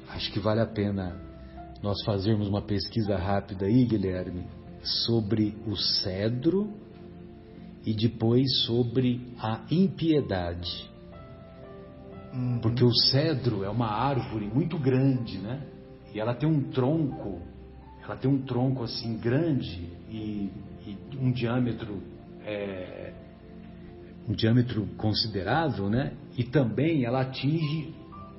Acho 0.09 0.32
que 0.32 0.39
vale 0.39 0.61
a 0.61 0.66
pena 0.66 1.20
nós 1.82 2.03
fazermos 2.05 2.49
uma 2.49 2.62
pesquisa 2.62 3.16
rápida 3.16 3.66
aí, 3.66 3.85
Guilherme, 3.85 4.47
sobre 4.82 5.57
o 5.66 5.76
cedro 5.76 6.72
e 7.85 7.93
depois 7.93 8.64
sobre 8.64 9.20
a 9.39 9.61
impiedade. 9.70 10.91
Uhum. 12.32 12.59
Porque 12.61 12.85
o 12.85 12.93
cedro 12.93 13.64
é 13.64 13.68
uma 13.68 13.89
árvore 13.89 14.47
muito 14.47 14.78
grande, 14.78 15.39
né? 15.39 15.62
E 16.14 16.20
ela 16.20 16.35
tem 16.35 16.49
um 16.49 16.70
tronco, 16.70 17.43
ela 18.05 18.16
tem 18.16 18.30
um 18.30 18.42
tronco 18.42 18.84
assim 18.84 19.16
grande 19.18 19.88
e, 20.11 20.50
e 20.86 20.98
um 21.18 21.32
diâmetro 21.32 22.02
é, 22.44 23.12
um 24.28 24.32
diâmetro 24.32 24.86
considerável, 24.96 25.88
né? 25.88 26.12
E 26.36 26.44
também 26.44 27.05
ela 27.05 27.22
atinge 27.22 27.94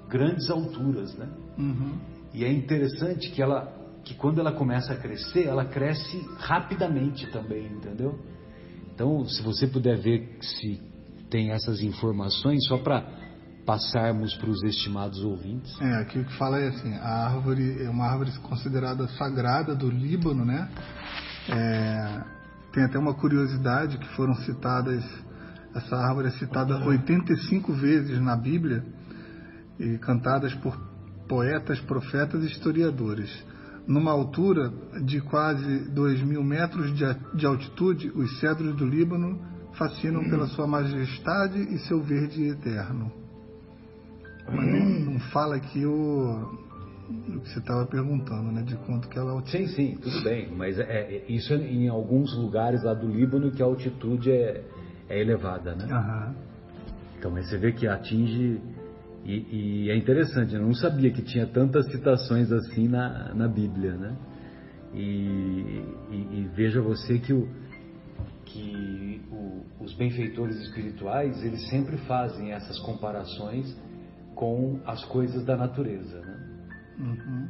grandes 0.09 0.49
alturas, 0.49 1.15
né? 1.15 1.27
Uhum. 1.57 1.97
E 2.33 2.43
é 2.43 2.51
interessante 2.51 3.31
que 3.31 3.41
ela, 3.41 3.73
que 4.03 4.13
quando 4.15 4.39
ela 4.39 4.51
começa 4.51 4.93
a 4.93 4.97
crescer, 4.97 5.45
ela 5.45 5.65
cresce 5.65 6.19
rapidamente 6.37 7.27
também, 7.27 7.65
entendeu? 7.65 8.19
Então, 8.93 9.25
se 9.25 9.41
você 9.41 9.67
puder 9.67 9.97
ver 9.97 10.37
se 10.41 10.81
tem 11.29 11.51
essas 11.51 11.81
informações, 11.81 12.65
só 12.67 12.77
para 12.77 13.24
passarmos 13.65 14.35
para 14.35 14.49
os 14.49 14.63
estimados 14.63 15.23
ouvintes. 15.23 15.75
É, 15.81 15.95
aqui 16.01 16.19
o 16.19 16.25
que 16.25 16.37
fala 16.37 16.59
é 16.59 16.67
assim, 16.67 16.93
a 16.93 17.25
árvore 17.25 17.83
é 17.83 17.89
uma 17.89 18.05
árvore 18.05 18.31
considerada 18.43 19.07
sagrada 19.09 19.75
do 19.75 19.89
Líbano, 19.89 20.45
né? 20.45 20.69
É, 21.49 22.23
tem 22.71 22.83
até 22.83 22.99
uma 22.99 23.13
curiosidade 23.13 23.97
que 23.97 24.07
foram 24.15 24.35
citadas, 24.35 25.03
essa 25.73 25.95
árvore 25.95 26.27
é 26.27 26.31
citada 26.31 26.77
85 26.77 27.73
vezes 27.73 28.21
na 28.21 28.35
Bíblia 28.35 28.85
e 29.79 29.97
cantadas 29.97 30.53
por 30.55 30.77
poetas, 31.27 31.79
profetas 31.81 32.43
e 32.43 32.47
historiadores. 32.47 33.31
Numa 33.87 34.11
altura 34.11 34.71
de 35.03 35.21
quase 35.21 35.89
2 35.91 36.21
mil 36.23 36.43
metros 36.43 36.91
de 36.95 37.45
altitude, 37.45 38.09
os 38.15 38.39
cedros 38.39 38.75
do 38.75 38.85
Líbano 38.85 39.39
fascinam 39.73 40.23
pela 40.29 40.47
sua 40.47 40.65
majestade 40.65 41.59
e 41.59 41.77
seu 41.79 42.01
verde 42.01 42.45
eterno. 42.45 43.24
Mas 44.47 44.67
não, 44.67 45.19
fala 45.31 45.55
aqui 45.55 45.85
o, 45.85 46.57
o 47.09 47.39
que 47.41 47.49
você 47.49 47.59
estava 47.59 47.85
perguntando, 47.85 48.51
né? 48.51 48.61
De 48.61 48.75
quanto 48.77 49.07
que 49.09 49.17
ela 49.17 49.31
altitude. 49.31 49.67
Sim, 49.69 49.75
sim, 49.75 49.97
tudo 49.97 50.23
bem. 50.23 50.51
Mas 50.55 50.79
é, 50.79 50.83
é, 50.83 51.25
isso 51.27 51.53
é 51.53 51.57
em 51.57 51.87
alguns 51.87 52.35
lugares 52.37 52.83
lá 52.83 52.93
do 52.93 53.07
Líbano 53.07 53.51
que 53.51 53.61
a 53.61 53.65
altitude 53.65 54.31
é, 54.31 54.63
é 55.09 55.19
elevada, 55.19 55.75
né? 55.75 55.87
Então 57.17 57.31
você 57.31 57.57
vê 57.57 57.71
que 57.71 57.87
atinge 57.87 58.61
e, 59.25 59.85
e, 59.85 59.89
é 59.89 59.97
interessante, 59.97 60.53
eu 60.53 60.61
não 60.61 60.75
sabia 60.75 61.11
que 61.11 61.23
tinha 61.23 61.47
tantas 61.47 61.87
citações 61.91 62.51
assim 62.51 62.87
na, 62.87 63.33
na 63.33 63.47
Bíblia, 63.47 63.93
né? 63.95 64.15
E, 64.93 65.83
e, 66.11 66.15
e 66.15 66.49
veja 66.53 66.79
você 66.79 67.17
que, 67.17 67.33
o, 67.33 67.49
que 68.45 69.21
o, 69.31 69.63
os 69.83 69.95
benfeitores 69.95 70.55
espirituais, 70.57 71.43
eles 71.43 71.67
sempre 71.69 71.97
fazem 72.05 72.51
essas 72.51 72.77
comparações 72.79 73.75
com 74.35 74.79
as 74.85 75.03
coisas 75.05 75.43
da 75.43 75.57
natureza, 75.57 76.19
né? 76.19 76.39
Uhum. 76.99 77.47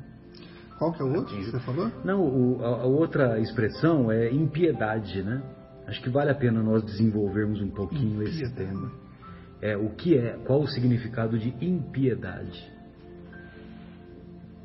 Qual 0.78 0.94
que 0.94 1.02
é 1.02 1.06
o 1.06 1.14
outro 1.16 1.36
que 1.36 1.52
você 1.52 1.60
falou? 1.60 1.92
Não, 2.04 2.22
o, 2.22 2.64
a, 2.64 2.68
a, 2.68 2.86
outra 2.86 3.40
expressão 3.40 4.12
é 4.12 4.32
impiedade, 4.32 5.22
né? 5.24 5.42
Acho 5.88 6.02
que 6.02 6.10
vale 6.10 6.32
a 6.32 6.36
pena 6.36 6.62
nós 6.62 6.84
desenvolvermos 6.84 7.62
um 7.62 7.70
pouquinho 7.70 8.22
impiedade. 8.22 8.44
esse 8.44 8.56
tema 8.56 9.06
é, 9.62 9.76
o 9.76 9.90
que 9.90 10.18
é, 10.18 10.38
qual 10.46 10.62
o 10.62 10.68
significado 10.68 11.40
de 11.40 11.50
impiedade? 11.64 12.72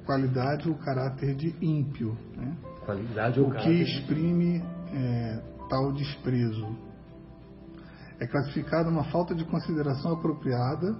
Qualidade 0.04 0.68
ou 0.68 0.74
caráter 0.76 1.34
de 1.34 1.54
ímpio. 1.64 2.16
Né? 2.36 2.56
Qualidade 2.84 3.40
ou 3.40 3.46
o 3.46 3.50
caráter. 3.50 3.70
que 3.70 3.82
exprime 3.82 4.62
é, 4.92 5.42
tal 5.68 5.92
desprezo. 5.92 6.76
É 8.18 8.26
classificado 8.26 8.90
uma 8.90 9.04
falta 9.04 9.34
de 9.34 9.44
consideração 9.44 10.12
apropriada 10.12 10.94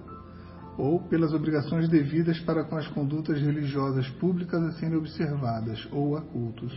ou 0.79 1.01
pelas 1.01 1.33
obrigações 1.33 1.89
devidas 1.89 2.39
para 2.41 2.65
com 2.65 2.77
as 2.77 2.89
condutas 2.89 3.41
religiosas 3.41 4.09
públicas 4.11 4.63
a 4.63 4.73
serem 4.73 4.97
observadas 4.97 5.87
ou 5.93 6.17
a 6.17 6.23
cultos. 6.23 6.73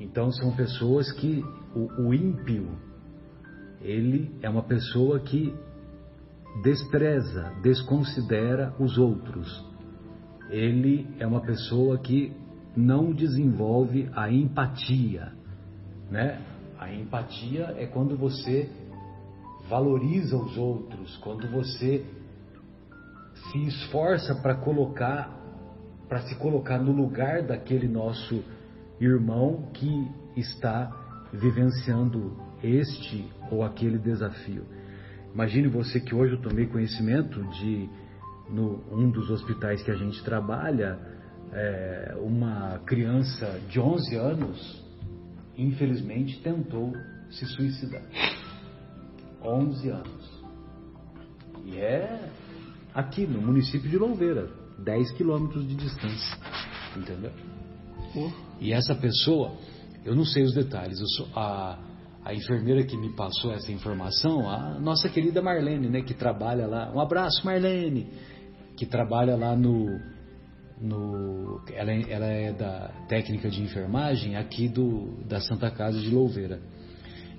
Então 0.00 0.30
são 0.32 0.54
pessoas 0.56 1.10
que 1.12 1.44
o, 1.74 2.08
o 2.08 2.14
ímpio 2.14 2.68
ele 3.80 4.34
é 4.42 4.48
uma 4.48 4.62
pessoa 4.62 5.20
que 5.20 5.54
despreza, 6.62 7.52
desconsidera 7.62 8.74
os 8.78 8.96
outros. 8.96 9.64
Ele 10.48 11.06
é 11.18 11.26
uma 11.26 11.40
pessoa 11.40 11.98
que 11.98 12.32
não 12.76 13.12
desenvolve 13.12 14.08
a 14.14 14.30
empatia, 14.30 15.32
né? 16.10 16.40
A 16.78 16.92
empatia 16.92 17.74
é 17.76 17.86
quando 17.86 18.16
você 18.16 18.70
valoriza 19.68 20.36
os 20.36 20.56
outros, 20.56 21.16
quando 21.18 21.48
você 21.50 22.04
se 23.50 23.58
esforça 23.66 24.34
para 24.36 24.54
colocar, 24.54 25.30
para 26.08 26.22
se 26.22 26.34
colocar 26.36 26.78
no 26.78 26.92
lugar 26.92 27.42
daquele 27.42 27.88
nosso 27.88 28.42
irmão 29.00 29.70
que 29.72 30.08
está 30.36 30.90
vivenciando 31.32 32.36
este 32.62 33.28
ou 33.50 33.62
aquele 33.62 33.98
desafio. 33.98 34.64
Imagine 35.34 35.68
você 35.68 36.00
que 36.00 36.14
hoje 36.14 36.34
eu 36.34 36.40
tomei 36.40 36.66
conhecimento 36.66 37.42
de, 37.58 37.88
no 38.48 38.84
um 38.92 39.10
dos 39.10 39.30
hospitais 39.30 39.82
que 39.82 39.90
a 39.90 39.96
gente 39.96 40.22
trabalha, 40.22 40.98
é, 41.52 42.16
uma 42.20 42.80
criança 42.86 43.60
de 43.68 43.80
11 43.80 44.16
anos, 44.16 44.84
infelizmente, 45.56 46.40
tentou 46.40 46.92
se 47.30 47.46
suicidar. 47.46 48.02
11 49.42 49.88
anos. 49.90 50.44
E 51.64 51.78
é 51.78 52.30
aqui 52.94 53.26
no 53.26 53.40
município 53.40 53.90
de 53.90 53.98
Louveira, 53.98 54.48
10 54.78 55.12
quilômetros 55.12 55.66
de 55.66 55.74
distância. 55.74 56.38
Entendeu? 56.96 57.32
E 58.60 58.72
essa 58.72 58.94
pessoa, 58.94 59.56
eu 60.04 60.14
não 60.14 60.24
sei 60.24 60.44
os 60.44 60.54
detalhes, 60.54 60.98
sou 61.16 61.28
a 61.34 61.78
a 62.24 62.32
enfermeira 62.32 62.82
que 62.84 62.96
me 62.96 63.14
passou 63.14 63.52
essa 63.52 63.70
informação, 63.70 64.48
a 64.48 64.80
nossa 64.80 65.10
querida 65.10 65.42
Marlene, 65.42 65.90
né, 65.90 66.00
que 66.00 66.14
trabalha 66.14 66.66
lá. 66.66 66.90
Um 66.90 66.98
abraço, 66.98 67.44
Marlene, 67.44 68.08
que 68.76 68.86
trabalha 68.86 69.36
lá 69.36 69.54
no. 69.54 70.00
no 70.80 71.60
ela, 71.70 71.92
é, 71.92 72.10
ela 72.10 72.26
é 72.26 72.52
da 72.52 72.88
técnica 73.08 73.50
de 73.50 73.62
enfermagem 73.62 74.36
aqui 74.36 74.68
do, 74.68 75.22
da 75.26 75.38
Santa 75.38 75.70
Casa 75.70 76.00
de 76.00 76.08
Louveira. 76.08 76.60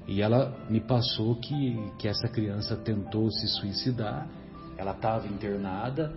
E 0.07 0.21
ela 0.21 0.55
me 0.69 0.79
passou 0.79 1.35
que, 1.39 1.91
que 1.97 2.07
essa 2.07 2.27
criança 2.27 2.75
tentou 2.75 3.27
se 3.31 3.47
suicidar, 3.59 4.29
ela 4.77 4.91
estava 4.91 5.27
internada, 5.27 6.13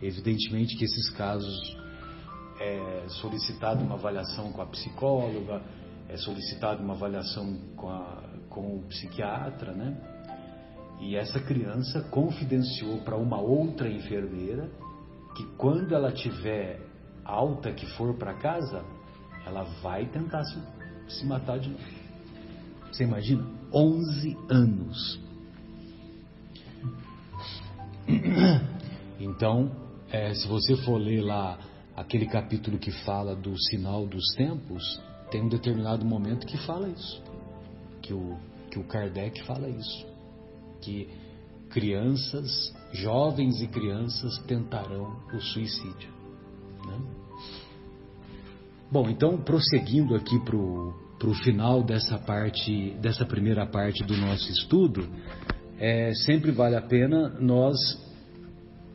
evidentemente 0.00 0.76
que 0.76 0.84
esses 0.84 1.10
casos 1.10 1.76
é 2.60 3.06
solicitado 3.08 3.82
uma 3.82 3.94
avaliação 3.94 4.52
com 4.52 4.60
a 4.60 4.66
psicóloga, 4.66 5.62
é 6.08 6.16
solicitada 6.16 6.82
uma 6.82 6.94
avaliação 6.94 7.56
com, 7.76 7.88
a, 7.88 8.22
com 8.48 8.76
o 8.76 8.82
psiquiatra, 8.88 9.72
né? 9.72 9.96
E 11.00 11.16
essa 11.16 11.40
criança 11.40 12.02
confidenciou 12.10 12.98
para 12.98 13.16
uma 13.16 13.40
outra 13.40 13.88
enfermeira 13.88 14.70
que 15.34 15.44
quando 15.56 15.94
ela 15.94 16.12
tiver 16.12 16.80
alta 17.24 17.72
que 17.72 17.86
for 17.96 18.14
para 18.18 18.34
casa, 18.34 18.84
ela 19.46 19.62
vai 19.82 20.06
tentar 20.06 20.44
se, 20.44 20.58
se 21.08 21.24
matar 21.24 21.58
de 21.58 21.70
novo. 21.70 21.84
Você 22.92 23.04
imagina? 23.04 23.46
11 23.72 24.36
anos. 24.50 25.29
Então, 29.20 29.70
é, 30.10 30.32
se 30.32 30.48
você 30.48 30.76
for 30.76 30.96
ler 30.96 31.20
lá 31.20 31.58
aquele 31.94 32.26
capítulo 32.26 32.78
que 32.78 32.90
fala 33.04 33.36
do 33.36 33.54
sinal 33.64 34.06
dos 34.06 34.24
tempos, 34.34 34.82
tem 35.30 35.42
um 35.42 35.48
determinado 35.48 36.06
momento 36.06 36.46
que 36.46 36.56
fala 36.66 36.88
isso, 36.88 37.22
que 38.00 38.14
o, 38.14 38.38
que 38.70 38.78
o 38.78 38.84
Kardec 38.84 39.42
fala 39.44 39.68
isso, 39.68 40.06
que 40.80 41.08
crianças, 41.68 42.74
jovens 42.92 43.60
e 43.60 43.68
crianças 43.68 44.38
tentarão 44.46 45.16
o 45.32 45.40
suicídio. 45.40 46.10
Né? 46.86 46.98
Bom, 48.90 49.08
então 49.08 49.38
prosseguindo 49.38 50.16
aqui 50.16 50.38
para 50.40 50.56
o 50.56 51.34
final 51.44 51.82
dessa 51.82 52.18
parte, 52.18 52.96
dessa 53.00 53.24
primeira 53.24 53.66
parte 53.66 54.02
do 54.02 54.16
nosso 54.16 54.50
estudo, 54.50 55.08
é, 55.80 56.12
sempre 56.26 56.50
vale 56.50 56.76
a 56.76 56.82
pena 56.82 57.30
nós 57.40 57.76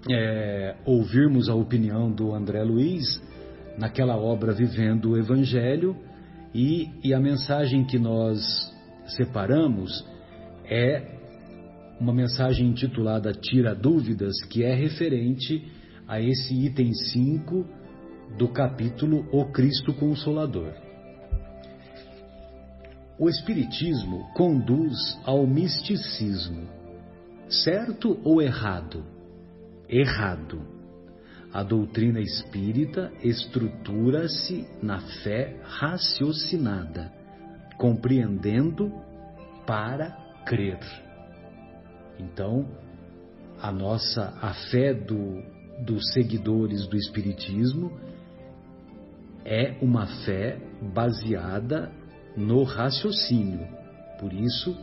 é, 0.07 0.75
ouvirmos 0.85 1.49
a 1.49 1.55
opinião 1.55 2.11
do 2.11 2.31
André 2.31 2.63
Luiz 2.63 3.19
naquela 3.75 4.15
obra 4.15 4.53
Vivendo 4.53 5.11
o 5.11 5.17
Evangelho 5.17 5.97
e, 6.53 6.87
e 7.03 7.11
a 7.11 7.19
mensagem 7.19 7.83
que 7.85 7.97
nós 7.97 8.39
separamos 9.17 10.05
é 10.65 11.15
uma 11.99 12.13
mensagem 12.13 12.67
intitulada 12.67 13.33
Tira 13.33 13.73
Dúvidas, 13.73 14.35
que 14.49 14.63
é 14.63 14.75
referente 14.75 15.63
a 16.07 16.21
esse 16.21 16.53
item 16.53 16.93
5 16.93 17.65
do 18.37 18.47
capítulo 18.49 19.27
O 19.31 19.45
Cristo 19.45 19.91
Consolador. 19.93 20.84
O 23.17 23.29
Espiritismo 23.29 24.29
conduz 24.33 25.17
ao 25.23 25.47
misticismo. 25.47 26.67
Certo 27.47 28.19
ou 28.25 28.41
errado? 28.41 29.05
Errado. 29.87 30.61
A 31.53 31.63
doutrina 31.63 32.19
espírita 32.19 33.13
estrutura-se 33.23 34.67
na 34.81 34.99
fé 35.23 35.55
raciocinada, 35.63 37.09
compreendendo 37.77 38.91
para 39.65 40.11
crer. 40.45 40.79
Então, 42.19 42.67
a 43.61 43.71
nossa 43.71 44.37
a 44.41 44.53
fé 44.69 44.93
do, 44.93 45.41
dos 45.85 46.11
seguidores 46.11 46.85
do 46.87 46.97
espiritismo 46.97 47.97
é 49.45 49.77
uma 49.81 50.05
fé 50.25 50.59
baseada 50.93 51.89
no 52.35 52.63
raciocínio. 52.63 53.67
Por 54.19 54.33
isso, 54.33 54.75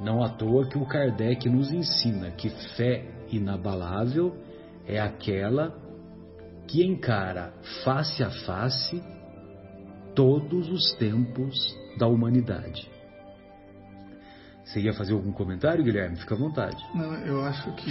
não 0.00 0.22
à 0.22 0.28
toa 0.28 0.66
que 0.68 0.78
o 0.78 0.86
Kardec 0.86 1.48
nos 1.48 1.72
ensina 1.72 2.30
que 2.30 2.50
fé 2.76 3.04
inabalável 3.30 4.36
é 4.86 5.00
aquela 5.00 5.74
que 6.66 6.84
encara 6.84 7.52
face 7.84 8.22
a 8.22 8.30
face 8.30 9.02
todos 10.14 10.68
os 10.68 10.92
tempos 10.94 11.54
da 11.98 12.06
humanidade. 12.06 12.90
Você 14.64 14.80
ia 14.80 14.92
fazer 14.92 15.12
algum 15.12 15.30
comentário, 15.30 15.84
Guilherme? 15.84 16.16
Fica 16.16 16.34
à 16.34 16.38
vontade. 16.38 16.76
Não, 16.92 17.14
eu 17.24 17.40
acho 17.42 17.72
que 17.76 17.90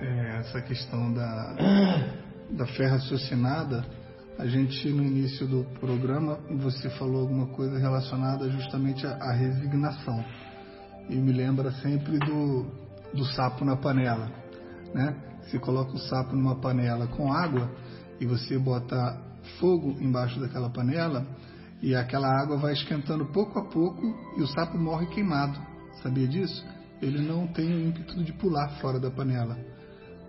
é, 0.00 0.38
essa 0.38 0.62
questão 0.62 1.12
da, 1.12 1.56
da 2.50 2.66
fé 2.66 2.86
raciocinada, 2.86 3.84
a 4.42 4.46
gente 4.48 4.88
no 4.88 5.04
início 5.04 5.46
do 5.46 5.64
programa, 5.78 6.36
você 6.58 6.90
falou 6.90 7.20
alguma 7.20 7.46
coisa 7.46 7.78
relacionada 7.78 8.50
justamente 8.50 9.06
à, 9.06 9.30
resignação. 9.30 10.24
E 11.08 11.14
me 11.14 11.32
lembra 11.32 11.70
sempre 11.70 12.18
do, 12.18 12.66
do 13.14 13.24
sapo 13.24 13.64
na 13.64 13.76
panela. 13.76 14.32
Né? 14.92 15.14
Você 15.42 15.60
coloca 15.60 15.92
o 15.92 15.98
sapo 15.98 16.34
numa 16.34 16.56
panela 16.56 17.06
com 17.06 17.32
água 17.32 17.70
e 18.20 18.26
você 18.26 18.58
bota 18.58 19.16
fogo 19.60 19.96
embaixo 20.00 20.40
daquela 20.40 20.70
panela 20.70 21.24
e 21.80 21.94
aquela 21.94 22.26
água 22.42 22.56
vai 22.56 22.72
esquentando 22.72 23.26
pouco 23.26 23.60
a 23.60 23.64
pouco 23.68 24.02
e 24.36 24.42
o 24.42 24.46
sapo 24.48 24.76
morre 24.76 25.06
queimado. 25.06 25.56
Sabia 26.02 26.26
disso? 26.26 26.66
Ele 27.00 27.20
não 27.20 27.46
tem 27.46 27.72
o 27.72 27.88
ímpeto 27.88 28.24
de 28.24 28.32
pular 28.32 28.70
fora 28.80 28.98
da 28.98 29.08
panela. 29.08 29.56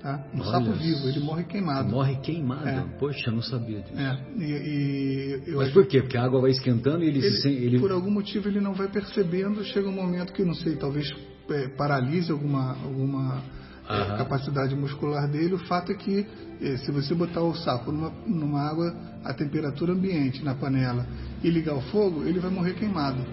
Tá? 0.03 0.21
Um 0.33 0.41
Olha, 0.41 0.51
sapo 0.51 0.73
vivo, 0.73 1.07
ele 1.07 1.21
morre 1.21 1.45
queimado. 1.45 1.89
Morre 1.89 2.17
queimado? 2.17 2.67
É. 2.67 2.85
Poxa, 2.99 3.31
não 3.31 3.41
sabia 3.41 3.79
disso. 3.79 3.97
É. 3.97 4.19
E, 4.37 5.41
e 5.47 5.51
Mas 5.55 5.71
por 5.71 5.87
quê? 5.87 6.01
Porque 6.01 6.17
a 6.17 6.25
água 6.25 6.41
vai 6.41 6.51
esquentando 6.51 7.05
e 7.05 7.07
ele, 7.07 7.19
ele, 7.19 7.31
se, 7.37 7.47
ele... 7.47 7.79
Por 7.79 7.89
algum 7.89 8.11
motivo 8.11 8.49
ele 8.49 8.59
não 8.59 8.73
vai 8.73 8.89
percebendo, 8.89 9.63
chega 9.63 9.87
um 9.87 9.93
momento 9.93 10.33
que, 10.33 10.43
não 10.43 10.55
sei, 10.55 10.75
talvez 10.75 11.09
é, 11.49 11.69
paralise 11.69 12.33
alguma, 12.33 12.73
alguma 12.83 13.41
é, 13.89 14.17
capacidade 14.17 14.75
muscular 14.75 15.25
dele. 15.31 15.53
O 15.53 15.59
fato 15.59 15.93
é 15.93 15.95
que 15.95 16.27
é, 16.61 16.75
se 16.75 16.91
você 16.91 17.15
botar 17.15 17.41
o 17.41 17.55
sapo 17.55 17.89
numa, 17.89 18.11
numa 18.27 18.59
água 18.59 18.93
a 19.23 19.33
temperatura 19.33 19.93
ambiente 19.93 20.43
na 20.43 20.53
panela 20.53 21.07
e 21.41 21.49
ligar 21.49 21.75
o 21.75 21.81
fogo, 21.81 22.25
ele 22.25 22.41
vai 22.41 22.51
morrer 22.51 22.73
queimado. 22.73 23.23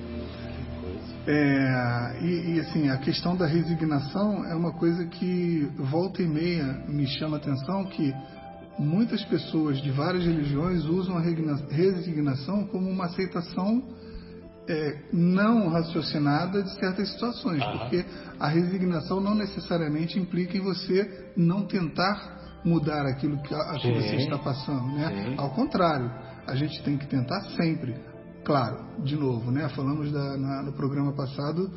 É, 1.33 2.19
e, 2.23 2.55
e, 2.55 2.61
assim, 2.61 2.89
a 2.89 2.97
questão 2.97 3.37
da 3.37 3.47
resignação 3.47 4.45
é 4.47 4.55
uma 4.55 4.73
coisa 4.73 5.07
que 5.07 5.71
volta 5.79 6.21
e 6.21 6.27
meia 6.27 6.65
me 6.89 7.07
chama 7.07 7.37
a 7.37 7.41
atenção 7.41 7.85
que 7.85 8.13
muitas 8.77 9.25
pessoas 9.27 9.81
de 9.81 9.93
várias 9.93 10.25
religiões 10.25 10.85
usam 10.87 11.17
a 11.17 11.21
resignação 11.21 12.67
como 12.67 12.91
uma 12.91 13.05
aceitação 13.05 13.81
é, 14.69 15.03
não 15.13 15.69
raciocinada 15.69 16.65
de 16.65 16.75
certas 16.81 17.09
situações, 17.13 17.65
porque 17.65 18.05
a 18.39 18.49
resignação 18.49 19.21
não 19.21 19.37
necessariamente 19.37 20.19
implica 20.19 20.57
em 20.57 20.61
você 20.61 21.33
não 21.37 21.65
tentar 21.65 22.41
mudar 22.65 23.07
aquilo 23.07 23.41
que, 23.43 23.55
a, 23.55 23.75
que 23.79 23.93
você 23.93 24.17
está 24.17 24.39
passando, 24.39 24.87
né? 24.95 25.35
Ao 25.39 25.51
contrário, 25.51 26.11
a 26.47 26.57
gente 26.57 26.83
tem 26.83 26.99
que 26.99 27.07
tentar 27.07 27.41
sempre. 27.57 27.95
Claro, 28.51 28.79
de 29.05 29.15
novo, 29.15 29.53
né? 29.53 29.69
Falamos 29.77 30.11
da, 30.11 30.37
na, 30.37 30.65
no 30.65 30.73
programa 30.73 31.13
passado 31.13 31.71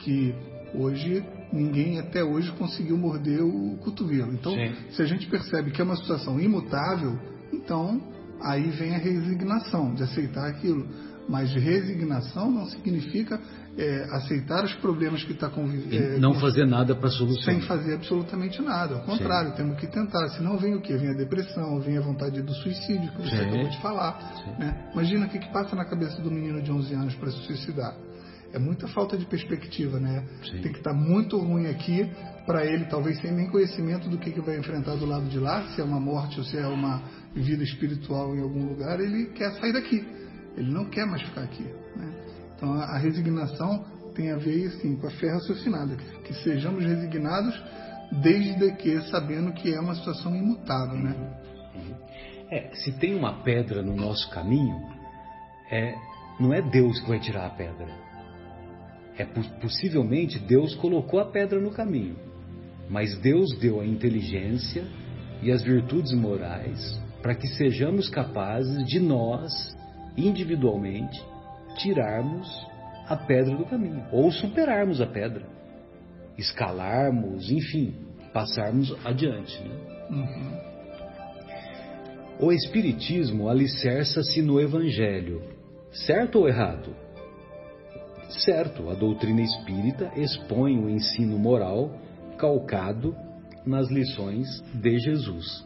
que 0.00 0.34
hoje 0.74 1.24
ninguém 1.52 2.00
até 2.00 2.24
hoje 2.24 2.50
conseguiu 2.58 2.98
morder 2.98 3.44
o 3.44 3.76
cotovelo. 3.76 4.32
Então, 4.32 4.50
Sim. 4.50 4.74
se 4.90 5.02
a 5.02 5.04
gente 5.04 5.28
percebe 5.28 5.70
que 5.70 5.80
é 5.80 5.84
uma 5.84 5.94
situação 5.94 6.40
imutável, 6.40 7.16
então 7.52 8.02
aí 8.42 8.68
vem 8.70 8.96
a 8.96 8.98
resignação 8.98 9.94
de 9.94 10.02
aceitar 10.02 10.48
aquilo. 10.48 10.84
Mas 11.28 11.52
resignação 11.52 12.50
não 12.50 12.66
significa 12.66 13.40
é, 13.78 14.04
aceitar 14.16 14.64
os 14.64 14.72
problemas 14.74 15.22
que 15.22 15.32
está 15.32 15.50
convivendo. 15.50 16.16
É, 16.16 16.18
não 16.18 16.34
fazer 16.34 16.64
nada 16.64 16.94
para 16.94 17.10
solucionar. 17.10 17.60
Sem 17.60 17.60
fazer 17.68 17.94
absolutamente 17.94 18.60
nada. 18.62 18.96
Ao 18.96 19.02
contrário, 19.02 19.50
Sim. 19.50 19.56
temos 19.56 19.78
que 19.78 19.86
tentar. 19.86 20.28
Senão 20.30 20.56
vem 20.56 20.74
o 20.74 20.80
quê? 20.80 20.96
Vem 20.96 21.10
a 21.10 21.14
depressão, 21.14 21.78
vem 21.80 21.98
a 21.98 22.00
vontade 22.00 22.40
do 22.42 22.54
suicídio, 22.54 23.10
que 23.12 23.22
você 23.22 23.36
Sim. 23.36 23.42
acabou 23.42 23.68
de 23.68 23.82
falar. 23.82 24.56
Né? 24.58 24.90
Imagina 24.92 25.26
o 25.26 25.28
que, 25.28 25.38
que 25.38 25.52
passa 25.52 25.76
na 25.76 25.84
cabeça 25.84 26.20
do 26.22 26.30
menino 26.30 26.62
de 26.62 26.72
11 26.72 26.94
anos 26.94 27.14
para 27.16 27.30
se 27.30 27.38
suicidar. 27.44 27.94
É 28.52 28.58
muita 28.58 28.88
falta 28.88 29.18
de 29.18 29.26
perspectiva, 29.26 29.98
né? 29.98 30.24
Sim. 30.42 30.62
Tem 30.62 30.72
que 30.72 30.78
estar 30.78 30.92
tá 30.92 30.96
muito 30.96 31.36
ruim 31.36 31.66
aqui 31.66 32.08
para 32.46 32.64
ele, 32.64 32.86
talvez 32.86 33.20
sem 33.20 33.32
nem 33.32 33.50
conhecimento 33.50 34.08
do 34.08 34.16
que, 34.16 34.30
que 34.30 34.40
vai 34.40 34.56
enfrentar 34.56 34.94
do 34.94 35.04
lado 35.04 35.26
de 35.26 35.38
lá, 35.38 35.66
se 35.74 35.80
é 35.80 35.84
uma 35.84 36.00
morte 36.00 36.38
ou 36.38 36.44
se 36.44 36.56
é 36.56 36.66
uma 36.66 37.02
vida 37.34 37.62
espiritual 37.64 38.34
em 38.34 38.40
algum 38.40 38.68
lugar, 38.68 39.00
ele 39.00 39.26
quer 39.32 39.50
sair 39.60 39.72
daqui. 39.72 40.02
Ele 40.56 40.72
não 40.72 40.86
quer 40.86 41.04
mais 41.04 41.20
ficar 41.22 41.42
aqui. 41.42 41.66
Então 42.56 42.72
a 42.74 42.96
resignação 42.98 43.84
tem 44.14 44.32
a 44.32 44.36
ver 44.36 44.66
assim, 44.68 44.96
com 44.96 45.06
a 45.06 45.10
fé 45.10 45.30
raciocinada, 45.30 45.94
que, 46.24 46.34
sejamos 46.42 46.84
resignados 46.84 47.54
desde 48.22 48.72
que 48.76 49.00
sabendo 49.10 49.52
que 49.52 49.74
é 49.74 49.80
uma 49.80 49.94
situação 49.94 50.34
imutável, 50.34 50.98
né? 50.98 51.14
É, 52.50 52.74
se 52.74 52.92
tem 52.92 53.14
uma 53.14 53.42
pedra 53.42 53.82
no 53.82 53.94
nosso 53.94 54.30
caminho, 54.30 54.80
é, 55.70 55.94
não 56.40 56.54
é 56.54 56.62
Deus 56.62 56.98
que 57.00 57.08
vai 57.08 57.18
tirar 57.18 57.46
a 57.46 57.50
pedra. 57.50 57.88
É 59.18 59.24
possivelmente 59.60 60.38
Deus 60.38 60.74
colocou 60.76 61.20
a 61.20 61.26
pedra 61.26 61.60
no 61.60 61.70
caminho, 61.70 62.16
mas 62.88 63.18
Deus 63.18 63.58
deu 63.58 63.80
a 63.80 63.86
inteligência 63.86 64.84
e 65.42 65.50
as 65.50 65.62
virtudes 65.62 66.12
morais 66.12 67.00
para 67.22 67.34
que 67.34 67.48
sejamos 67.48 68.08
capazes 68.08 68.86
de 68.86 69.00
nós, 69.00 69.52
individualmente, 70.16 71.20
tirarmos 71.76 72.66
a 73.08 73.16
pedra 73.16 73.56
do 73.56 73.64
caminho, 73.64 74.04
ou 74.10 74.30
superarmos 74.32 75.00
a 75.00 75.06
pedra, 75.06 75.44
escalarmos, 76.36 77.50
enfim, 77.50 77.94
passarmos 78.32 78.94
adiante. 79.04 79.62
Né? 79.62 79.74
Uhum. 80.10 80.66
O 82.38 82.52
Espiritismo 82.52 83.48
alicerça-se 83.48 84.42
no 84.42 84.60
Evangelho, 84.60 85.42
certo 85.90 86.40
ou 86.40 86.48
errado? 86.48 86.94
Certo, 88.28 88.90
a 88.90 88.94
doutrina 88.94 89.40
espírita 89.40 90.12
expõe 90.16 90.76
o 90.78 90.90
ensino 90.90 91.38
moral 91.38 91.96
calcado 92.36 93.16
nas 93.64 93.88
lições 93.88 94.60
de 94.74 94.98
Jesus. 94.98 95.64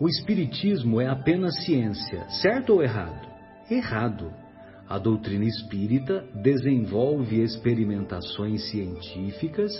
O 0.00 0.08
Espiritismo 0.08 1.00
é 1.00 1.06
apenas 1.06 1.62
ciência, 1.64 2.28
certo 2.42 2.74
ou 2.74 2.82
errado? 2.82 3.28
Errado. 3.70 4.43
A 4.88 4.98
doutrina 4.98 5.46
espírita 5.46 6.24
desenvolve 6.42 7.42
experimentações 7.42 8.70
científicas 8.70 9.72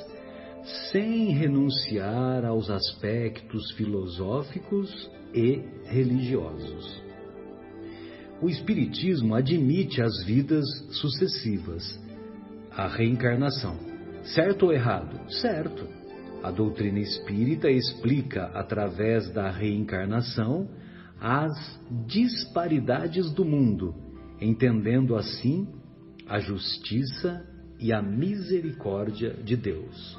sem 0.91 1.31
renunciar 1.35 2.45
aos 2.45 2.71
aspectos 2.71 3.71
filosóficos 3.73 5.11
e 5.35 5.63
religiosos. 5.85 7.03
O 8.41 8.49
Espiritismo 8.49 9.35
admite 9.35 10.01
as 10.03 10.25
vidas 10.25 10.65
sucessivas, 10.91 12.01
a 12.71 12.89
reencarnação. 12.89 13.77
Certo 14.23 14.67
ou 14.67 14.73
errado? 14.73 15.31
Certo. 15.31 15.87
A 16.43 16.51
doutrina 16.51 16.99
espírita 16.99 17.71
explica, 17.71 18.47
através 18.55 19.31
da 19.33 19.51
reencarnação, 19.51 20.69
as 21.21 21.81
disparidades 22.07 23.31
do 23.33 23.45
mundo 23.45 24.04
entendendo 24.45 25.17
assim 25.17 25.67
a 26.27 26.39
justiça 26.39 27.45
e 27.79 27.93
a 27.93 28.01
misericórdia 28.01 29.35
de 29.43 29.57
Deus. 29.57 30.19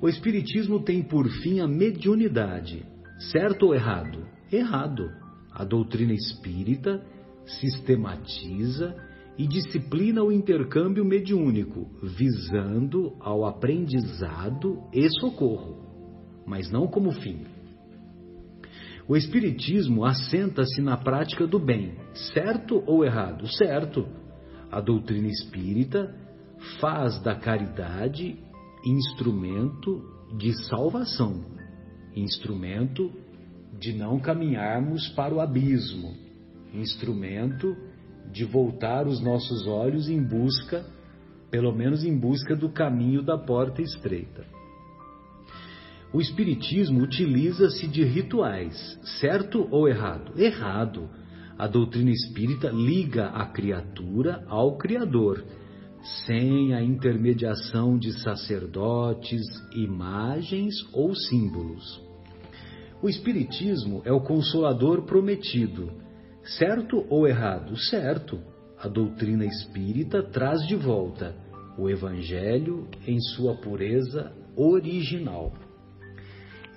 O 0.00 0.08
Espiritismo 0.08 0.80
tem 0.80 1.02
por 1.02 1.28
fim 1.28 1.60
a 1.60 1.68
mediunidade. 1.68 2.84
Certo 3.30 3.66
ou 3.66 3.74
errado? 3.74 4.26
Errado. 4.50 5.10
A 5.52 5.64
doutrina 5.64 6.12
espírita 6.12 7.04
sistematiza 7.46 8.96
e 9.38 9.46
disciplina 9.46 10.22
o 10.22 10.32
intercâmbio 10.32 11.04
mediúnico, 11.04 11.88
visando 12.02 13.16
ao 13.20 13.44
aprendizado 13.44 14.82
e 14.92 15.08
socorro, 15.20 16.44
mas 16.46 16.70
não 16.70 16.86
como 16.86 17.12
fim. 17.12 17.51
O 19.12 19.16
Espiritismo 19.16 20.06
assenta-se 20.06 20.80
na 20.80 20.96
prática 20.96 21.46
do 21.46 21.58
bem, 21.58 21.98
certo 22.32 22.82
ou 22.86 23.04
errado? 23.04 23.46
Certo. 23.46 24.08
A 24.70 24.80
doutrina 24.80 25.28
espírita 25.28 26.16
faz 26.80 27.22
da 27.22 27.34
caridade 27.34 28.38
instrumento 28.82 30.02
de 30.38 30.54
salvação, 30.66 31.44
instrumento 32.16 33.12
de 33.78 33.92
não 33.92 34.18
caminharmos 34.18 35.06
para 35.10 35.34
o 35.34 35.40
abismo, 35.40 36.16
instrumento 36.72 37.76
de 38.32 38.46
voltar 38.46 39.06
os 39.06 39.22
nossos 39.22 39.66
olhos 39.66 40.08
em 40.08 40.26
busca, 40.26 40.86
pelo 41.50 41.76
menos 41.76 42.02
em 42.02 42.18
busca 42.18 42.56
do 42.56 42.70
caminho 42.70 43.22
da 43.22 43.36
porta 43.36 43.82
estreita. 43.82 44.61
O 46.12 46.20
Espiritismo 46.20 47.02
utiliza-se 47.02 47.86
de 47.86 48.04
rituais, 48.04 48.98
certo 49.20 49.66
ou 49.70 49.88
errado? 49.88 50.38
Errado. 50.38 51.08
A 51.58 51.66
doutrina 51.66 52.10
espírita 52.10 52.70
liga 52.70 53.26
a 53.28 53.46
criatura 53.46 54.44
ao 54.48 54.76
Criador, 54.76 55.44
sem 56.26 56.74
a 56.74 56.82
intermediação 56.82 57.98
de 57.98 58.12
sacerdotes, 58.22 59.42
imagens 59.74 60.74
ou 60.92 61.14
símbolos. 61.14 62.02
O 63.02 63.08
Espiritismo 63.08 64.02
é 64.04 64.12
o 64.12 64.20
consolador 64.20 65.02
prometido, 65.02 65.90
Certo 66.44 67.06
ou 67.08 67.26
errado? 67.26 67.76
Certo. 67.76 68.40
A 68.78 68.88
doutrina 68.88 69.44
espírita 69.44 70.22
traz 70.24 70.66
de 70.66 70.74
volta 70.74 71.36
o 71.78 71.88
Evangelho 71.88 72.88
em 73.06 73.20
sua 73.20 73.54
pureza 73.54 74.32
original. 74.56 75.52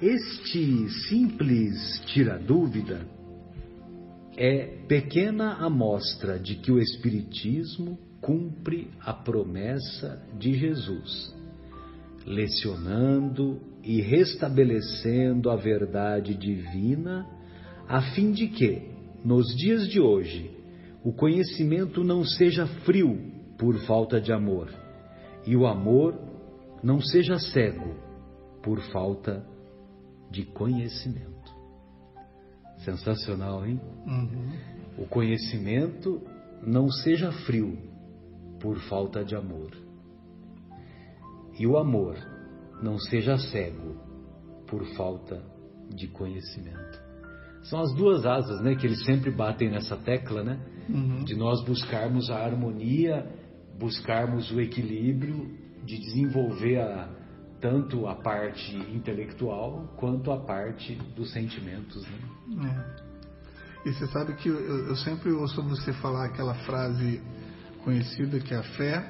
Este 0.05 0.87
simples 1.09 1.99
tira-dúvida 2.13 3.07
é 4.37 4.67
pequena 4.87 5.53
amostra 5.53 6.37
de 6.37 6.57
que 6.57 6.71
o 6.71 6.77
Espiritismo 6.77 7.97
cumpre 8.21 8.91
a 9.01 9.11
promessa 9.13 10.21
de 10.37 10.53
Jesus, 10.53 11.35
lecionando 12.23 13.59
e 13.83 13.99
restabelecendo 13.99 15.49
a 15.49 15.55
verdade 15.55 16.35
divina, 16.35 17.25
a 17.87 18.13
fim 18.13 18.31
de 18.31 18.47
que, 18.49 18.83
nos 19.23 19.47
dias 19.57 19.87
de 19.87 19.99
hoje, 19.99 20.51
o 21.03 21.13
conhecimento 21.13 22.03
não 22.03 22.23
seja 22.23 22.67
frio 22.85 23.19
por 23.57 23.75
falta 23.87 24.21
de 24.21 24.31
amor, 24.31 24.69
e 25.47 25.55
o 25.55 25.65
amor 25.65 26.13
não 26.83 27.01
seja 27.01 27.39
cego 27.39 27.95
por 28.61 28.79
falta 28.91 29.43
de 29.49 29.54
conhecimento. 30.43 31.53
Sensacional, 32.79 33.65
hein? 33.65 33.79
Uhum. 34.05 35.03
O 35.03 35.07
conhecimento 35.07 36.21
não 36.65 36.89
seja 36.89 37.31
frio 37.31 37.77
por 38.59 38.79
falta 38.81 39.23
de 39.23 39.35
amor, 39.35 39.71
e 41.57 41.65
o 41.65 41.77
amor 41.77 42.17
não 42.81 42.97
seja 42.97 43.37
cego 43.37 43.95
por 44.67 44.85
falta 44.95 45.41
de 45.89 46.07
conhecimento. 46.07 47.03
São 47.63 47.79
as 47.79 47.93
duas 47.95 48.25
asas, 48.25 48.61
né, 48.61 48.75
que 48.75 48.85
eles 48.85 49.03
sempre 49.05 49.31
batem 49.31 49.69
nessa 49.69 49.95
tecla, 49.97 50.43
né? 50.43 50.59
Uhum. 50.89 51.23
De 51.23 51.35
nós 51.35 51.63
buscarmos 51.63 52.29
a 52.29 52.37
harmonia, 52.37 53.25
buscarmos 53.79 54.51
o 54.51 54.61
equilíbrio, 54.61 55.49
de 55.83 55.97
desenvolver 55.99 56.79
a, 56.79 57.09
tanto 57.65 58.07
a 58.07 58.13
parte 58.13 58.75
intelectual 58.93 59.91
quanto 59.97 60.31
a 60.31 60.37
parte 60.37 60.93
dos 61.15 61.31
sentimentos, 61.33 62.05
né? 62.05 62.69
É. 62.69 63.89
E 63.89 63.91
você 63.91 64.05
sabe 64.07 64.35
que 64.35 64.49
eu, 64.49 64.87
eu 64.87 64.95
sempre 64.97 65.31
ouço 65.31 65.63
você 65.63 65.91
falar 65.93 66.25
aquela 66.25 66.53
frase 66.53 67.23
conhecida 67.83 68.39
que 68.39 68.53
a 68.53 68.61
fé 68.61 69.03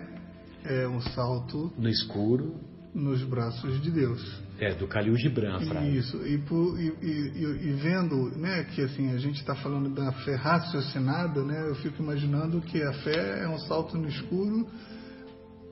é 0.64 0.88
um 0.88 1.02
salto 1.02 1.74
no 1.78 1.90
escuro 1.90 2.56
nos 2.94 3.22
braços 3.24 3.82
de 3.82 3.92
Deus. 3.92 4.42
É, 4.58 4.74
do 4.74 4.88
Khalil 4.88 5.18
Gibran, 5.18 5.58
a 5.58 5.60
frase. 5.60 5.98
Isso, 5.98 6.26
e, 6.26 6.38
por, 6.38 6.80
e, 6.80 6.94
e, 7.02 7.70
e, 7.72 7.74
vendo 7.74 8.38
né, 8.38 8.64
que 8.74 8.82
assim, 8.84 9.14
a 9.14 9.18
gente 9.18 9.42
está 9.42 9.54
falando 9.56 9.90
da 9.90 10.14
fé 10.14 10.36
raciocinada, 10.36 11.44
né, 11.44 11.70
eu 11.70 11.76
fico 11.76 12.02
imaginando 12.02 12.62
que 12.62 12.82
a 12.82 12.94
fé 13.04 13.44
é 13.44 13.50
um 13.50 13.60
salto 13.60 13.98
no 13.98 14.08
escuro, 14.08 14.66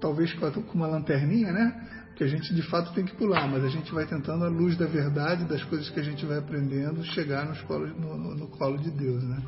talvez 0.01 0.33
com 0.33 0.73
uma 0.73 0.87
lanterninha, 0.87 1.53
né? 1.53 2.02
Que 2.15 2.23
a 2.23 2.27
gente 2.27 2.53
de 2.53 2.61
fato 2.63 2.93
tem 2.93 3.05
que 3.05 3.15
pular, 3.15 3.47
mas 3.47 3.63
a 3.63 3.69
gente 3.69 3.91
vai 3.93 4.05
tentando, 4.05 4.45
à 4.45 4.47
luz 4.47 4.77
da 4.77 4.85
verdade, 4.85 5.45
das 5.45 5.63
coisas 5.63 5.89
que 5.89 5.99
a 5.99 6.03
gente 6.03 6.25
vai 6.25 6.37
aprendendo, 6.37 7.03
chegar 7.05 7.45
no, 7.45 7.55
colo, 7.65 7.87
no, 7.87 8.17
no, 8.17 8.35
no 8.35 8.47
colo 8.47 8.77
de 8.77 8.91
Deus, 8.91 9.23
né? 9.23 9.41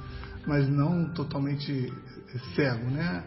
Mas 0.47 0.67
não 0.69 1.13
totalmente 1.13 1.91
cego, 2.55 2.89
né? 2.89 3.23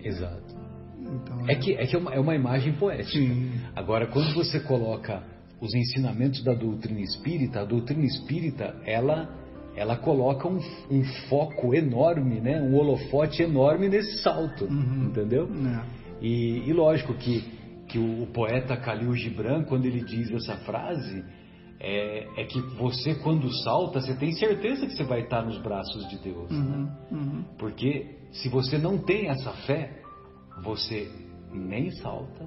Exato. 0.00 0.54
Então, 1.00 1.48
é, 1.48 1.54
que, 1.54 1.72
é 1.74 1.86
que 1.86 1.94
é 1.94 1.98
uma, 1.98 2.14
é 2.14 2.18
uma 2.18 2.34
imagem 2.34 2.72
poética. 2.74 3.10
Sim. 3.10 3.52
Agora, 3.76 4.06
quando 4.06 4.34
você 4.34 4.58
coloca 4.60 5.22
os 5.60 5.74
ensinamentos 5.74 6.42
da 6.42 6.54
doutrina 6.54 7.00
espírita, 7.00 7.60
a 7.60 7.64
doutrina 7.64 8.04
espírita, 8.04 8.74
ela 8.84 9.42
ela 9.76 9.96
coloca 9.96 10.46
um, 10.46 10.60
um 10.90 11.04
foco 11.28 11.74
enorme, 11.74 12.40
né, 12.40 12.60
um 12.60 12.76
holofote 12.76 13.42
enorme 13.42 13.88
nesse 13.88 14.22
salto, 14.22 14.66
uhum. 14.66 15.06
entendeu? 15.06 15.48
É. 15.48 16.04
E, 16.22 16.68
e, 16.68 16.72
lógico 16.72 17.12
que, 17.14 17.44
que 17.94 17.98
o, 18.00 18.24
o, 18.24 18.26
poeta 18.26 18.74
Khalil 18.74 19.14
Gibran, 19.14 19.62
quando 19.62 19.86
ele 19.86 20.02
diz 20.02 20.28
essa 20.32 20.56
frase, 20.64 21.24
é, 21.78 22.40
é, 22.40 22.44
que 22.44 22.60
você, 22.76 23.14
quando 23.14 23.48
salta, 23.62 24.00
você 24.00 24.16
tem 24.16 24.32
certeza 24.32 24.84
que 24.84 24.94
você 24.94 25.04
vai 25.04 25.20
estar 25.20 25.44
nos 25.44 25.62
braços 25.62 26.08
de 26.08 26.18
Deus. 26.18 26.50
Uhum. 26.50 26.64
Né? 26.64 26.96
Uhum. 27.12 27.44
Porque 27.56 28.16
se 28.32 28.48
você 28.48 28.78
não 28.78 28.98
tem 28.98 29.28
essa 29.28 29.52
fé, 29.64 30.02
você 30.64 31.08
nem 31.52 31.92
salta 31.92 32.44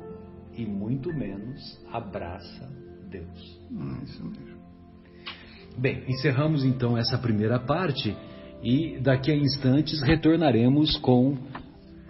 e 0.54 0.66
muito 0.66 1.14
menos 1.14 1.62
abraça 1.94 2.70
Deus. 3.10 3.62
Hum, 3.72 4.00
isso 4.04 4.26
mesmo. 4.26 4.58
Bem, 5.78 6.04
encerramos 6.10 6.66
então 6.66 6.98
essa 6.98 7.18
primeira 7.18 7.58
parte 7.58 8.14
e 8.62 9.00
daqui 9.00 9.32
a 9.32 9.36
instantes 9.36 10.02
retornaremos 10.02 10.98
com 10.98 11.38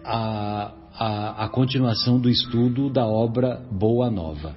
a, 0.04 0.74
a, 1.00 1.46
a 1.46 1.50
continuação 1.50 2.20
do 2.20 2.30
estudo 2.30 2.90
da 2.90 3.06
obra 3.06 3.62
Boa 3.72 4.10
Nova. 4.10 4.56